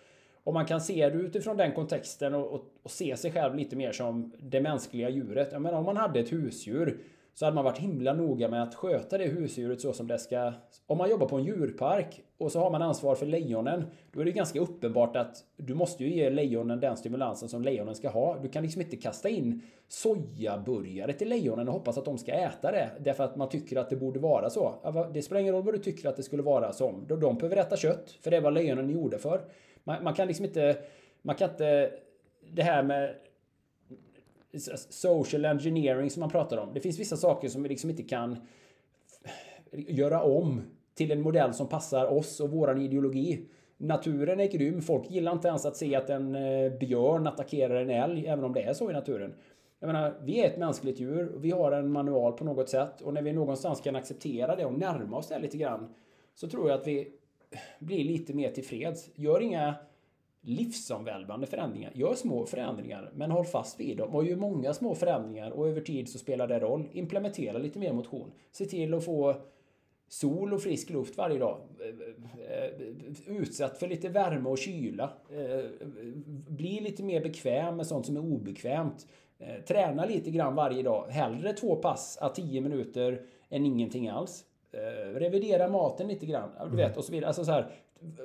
om 0.45 0.55
man 0.55 0.67
kan 0.67 0.81
se 0.81 1.09
det 1.09 1.19
utifrån 1.19 1.57
den 1.57 1.73
kontexten 1.73 2.35
och, 2.35 2.53
och, 2.53 2.65
och 2.83 2.91
se 2.91 3.17
sig 3.17 3.33
själv 3.33 3.55
lite 3.55 3.77
mer 3.77 3.93
som 3.93 4.33
det 4.39 4.61
mänskliga 4.61 5.09
djuret. 5.09 5.49
Jag 5.53 5.63
menar 5.63 5.79
om 5.79 5.85
man 5.85 5.97
hade 5.97 6.21
ett 6.21 6.33
husdjur 6.33 6.99
så 7.35 7.45
hade 7.45 7.55
man 7.55 7.65
varit 7.65 7.79
himla 7.79 8.13
noga 8.13 8.49
med 8.49 8.63
att 8.63 8.75
sköta 8.75 9.19
det 9.19 9.25
husdjuret 9.25 9.81
så 9.81 9.93
som 9.93 10.07
det 10.07 10.19
ska. 10.19 10.53
Om 10.87 10.99
man 10.99 11.11
jobbar 11.11 11.29
på 11.29 11.37
en 11.37 11.45
djurpark 11.45 12.23
och 12.39 12.53
så 12.53 12.61
har 12.61 12.71
man 12.71 12.83
ansvar 12.83 13.15
för 13.15 13.27
lejonen. 13.27 13.85
Då 14.13 14.21
är 14.21 14.25
det 14.25 14.33
ganska 14.33 14.61
uppenbart 14.61 15.17
att 15.17 15.45
du 15.57 15.75
måste 15.75 16.05
ju 16.05 16.15
ge 16.15 16.31
lejonen 16.31 16.81
den 16.81 16.97
stimulansen 16.97 17.49
som 17.49 17.63
lejonen 17.63 17.95
ska 17.95 18.09
ha. 18.09 18.39
Du 18.43 18.49
kan 18.49 18.63
liksom 18.63 18.83
inte 18.83 18.97
kasta 18.97 19.29
in 19.29 19.63
sojaburgare 19.89 21.13
till 21.13 21.29
lejonen 21.29 21.69
och 21.69 21.75
hoppas 21.75 21.99
att 21.99 22.05
de 22.05 22.19
ska 22.19 22.33
äta 22.33 22.73
det. 22.73 22.91
Därför 23.01 23.25
att 23.25 23.37
man 23.37 23.49
tycker 23.49 23.77
att 23.77 23.91
det 23.91 23.97
borde 23.97 24.21
vara 24.21 24.51
så. 24.51 24.75
Det 25.15 25.23
spelar 25.23 25.41
ingen 25.41 25.55
roll 25.55 25.65
vad 25.65 25.75
du 25.75 25.79
tycker 25.79 26.09
att 26.09 26.17
det 26.17 26.23
skulle 26.23 26.43
vara 26.43 26.73
som. 26.73 27.07
De 27.09 27.37
behöver 27.37 27.57
äta 27.57 27.77
kött. 27.77 28.11
För 28.23 28.31
det 28.31 28.37
är 28.37 28.41
vad 28.41 28.55
lejonen 28.55 28.91
gjorde 28.91 29.19
för. 29.19 29.41
Man, 29.85 30.05
man 30.05 30.15
kan 30.15 30.27
liksom 30.27 30.45
inte... 30.45 30.77
Man 31.23 31.37
kan 31.37 31.51
inte... 31.51 31.91
Det 32.53 32.63
här 32.63 32.83
med 32.83 33.15
social 34.91 35.45
engineering 35.45 36.11
som 36.11 36.21
man 36.21 36.31
pratar 36.31 36.57
om. 36.57 36.75
Det 36.75 36.81
finns 36.81 37.01
vissa 37.01 37.17
saker 37.17 37.49
som 37.49 37.63
vi 37.63 37.69
liksom 37.69 37.91
inte 37.91 38.03
kan 38.03 38.37
göra 39.73 40.23
om 40.23 40.63
till 40.95 41.11
en 41.11 41.23
modell 41.23 41.55
som 41.55 41.69
passar 41.69 42.07
oss 42.07 42.41
och 42.41 42.51
våran 42.51 42.81
ideologi. 42.81 43.49
Naturen 43.77 44.41
är 44.41 44.47
grym. 44.47 44.83
Folk 44.83 45.11
gillar 45.11 45.33
inte 45.33 45.49
ens 45.49 45.67
att 45.67 45.77
se 45.77 45.97
att 45.97 46.11
en 46.11 46.35
eh, 46.35 46.73
björn 46.73 47.27
attackerar 47.27 47.83
en 47.83 47.91
älg, 47.91 48.27
även 48.27 48.45
om 48.45 48.53
det 48.53 48.63
är 48.63 48.73
så 48.73 48.91
i 48.91 48.93
naturen. 48.93 49.35
Jag 49.81 49.87
menar, 49.87 50.15
vi 50.23 50.41
är 50.41 50.47
ett 50.47 50.59
mänskligt 50.59 51.01
djur. 51.01 51.33
Vi 51.39 51.51
har 51.51 51.73
en 51.73 51.93
manual 51.93 52.33
på 52.33 52.45
något 52.45 52.69
sätt 52.69 53.01
och 53.01 53.15
när 53.15 53.23
vi 53.23 53.33
någonstans 53.33 53.81
kan 53.81 53.97
acceptera 53.97 54.57
det 54.57 54.65
och 54.65 54.79
närma 54.79 55.17
oss 55.17 55.29
det 55.29 55.39
lite 55.39 55.57
grann 55.57 55.95
så 56.35 56.49
tror 56.49 56.71
jag 56.71 56.81
att 56.81 56.87
vi 56.87 57.13
blir 57.79 58.05
lite 58.05 58.35
mer 58.35 58.51
tillfreds. 58.51 59.11
Gör 59.15 59.41
inga 59.41 59.75
livsomvälvande 60.43 61.47
förändringar. 61.47 61.93
Gör 61.95 62.15
små 62.15 62.47
förändringar, 62.47 63.11
men 63.15 63.31
håll 63.31 63.45
fast 63.45 63.81
vid 63.81 63.97
dem. 63.97 64.15
Och 64.15 64.25
gör 64.25 64.37
många 64.37 64.75
små 64.75 64.95
förändringar 64.95 65.51
och 65.51 65.69
över 65.69 65.81
tid 65.81 66.09
så 66.09 66.19
spelar 66.19 66.47
det 66.47 66.61
roll. 66.61 66.89
Implementera 66.93 67.59
lite 67.59 67.79
mer 67.79 67.93
motion. 67.93 68.33
Se 68.53 68.65
till 68.65 68.95
att 68.95 69.05
få 69.05 69.35
sol 70.09 70.53
och 70.53 70.63
frisk 70.63 70.91
luft 70.91 71.17
varje 71.17 71.39
dag. 71.39 71.59
Utsatt 73.27 73.79
för 73.79 73.89
lite 73.89 74.09
värme 74.09 74.49
och 74.49 74.59
kyla. 74.59 75.13
Bli 76.49 76.81
lite 76.81 77.03
mer 77.03 77.21
bekväm 77.21 77.77
med 77.77 77.87
sånt 77.87 78.07
som 78.07 78.17
är 78.17 78.21
obekvämt. 78.21 79.07
Träna 79.69 80.05
lite 80.05 80.31
grann 80.31 80.55
varje 80.55 80.83
dag. 80.83 81.07
Hellre 81.09 81.53
två 81.53 81.77
pass 81.77 82.19
à 82.21 82.29
tio 82.29 82.61
minuter 82.61 83.23
än 83.49 83.67
ingenting 83.67 84.09
alls. 84.09 84.45
Revidera 85.15 85.69
maten 85.69 86.09
lite 86.09 86.27
grann. 86.27 86.51
Du 86.71 86.77
vet, 86.77 86.97
och 86.97 87.05
så 87.05 87.13
vidare. 87.13 87.29
Alltså 87.29 87.45
så 87.45 87.53
här, 87.53 87.71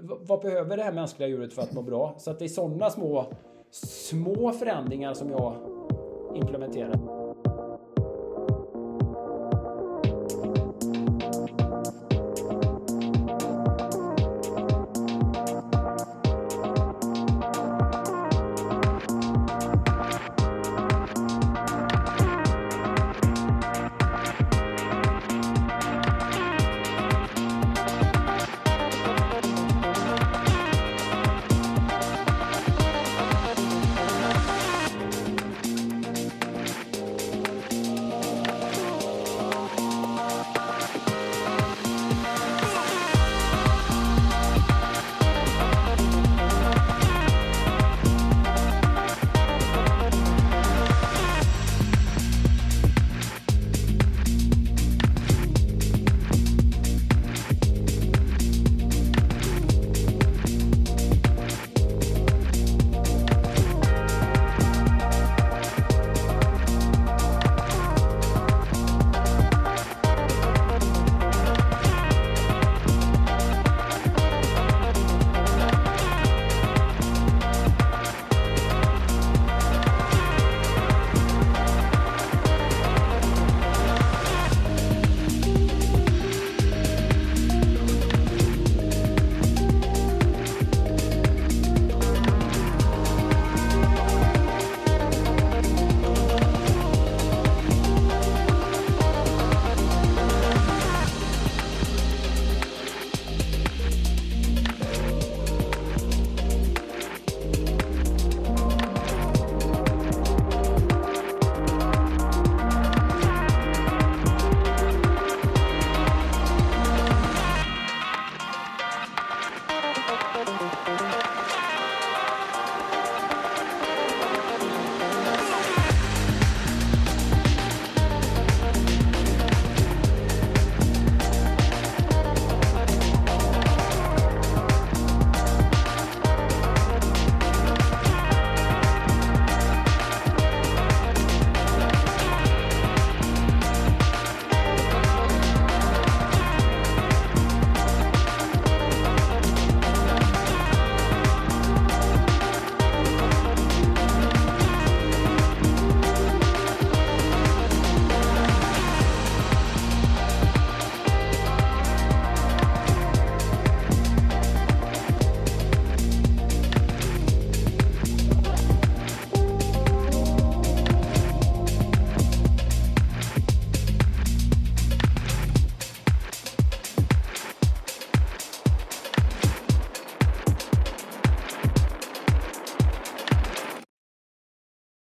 vad 0.01 0.41
behöver 0.41 0.77
det 0.77 0.83
här 0.83 0.91
mänskliga 0.91 1.29
djuret 1.29 1.53
för 1.53 1.61
att 1.61 1.73
må 1.73 1.81
bra? 1.81 2.15
Så 2.17 2.31
att 2.31 2.39
det 2.39 2.45
är 2.45 2.49
sådana 2.49 2.89
små, 2.89 3.25
små 3.71 4.51
förändringar 4.51 5.13
som 5.13 5.29
jag 5.29 5.55
implementerar. 6.35 7.14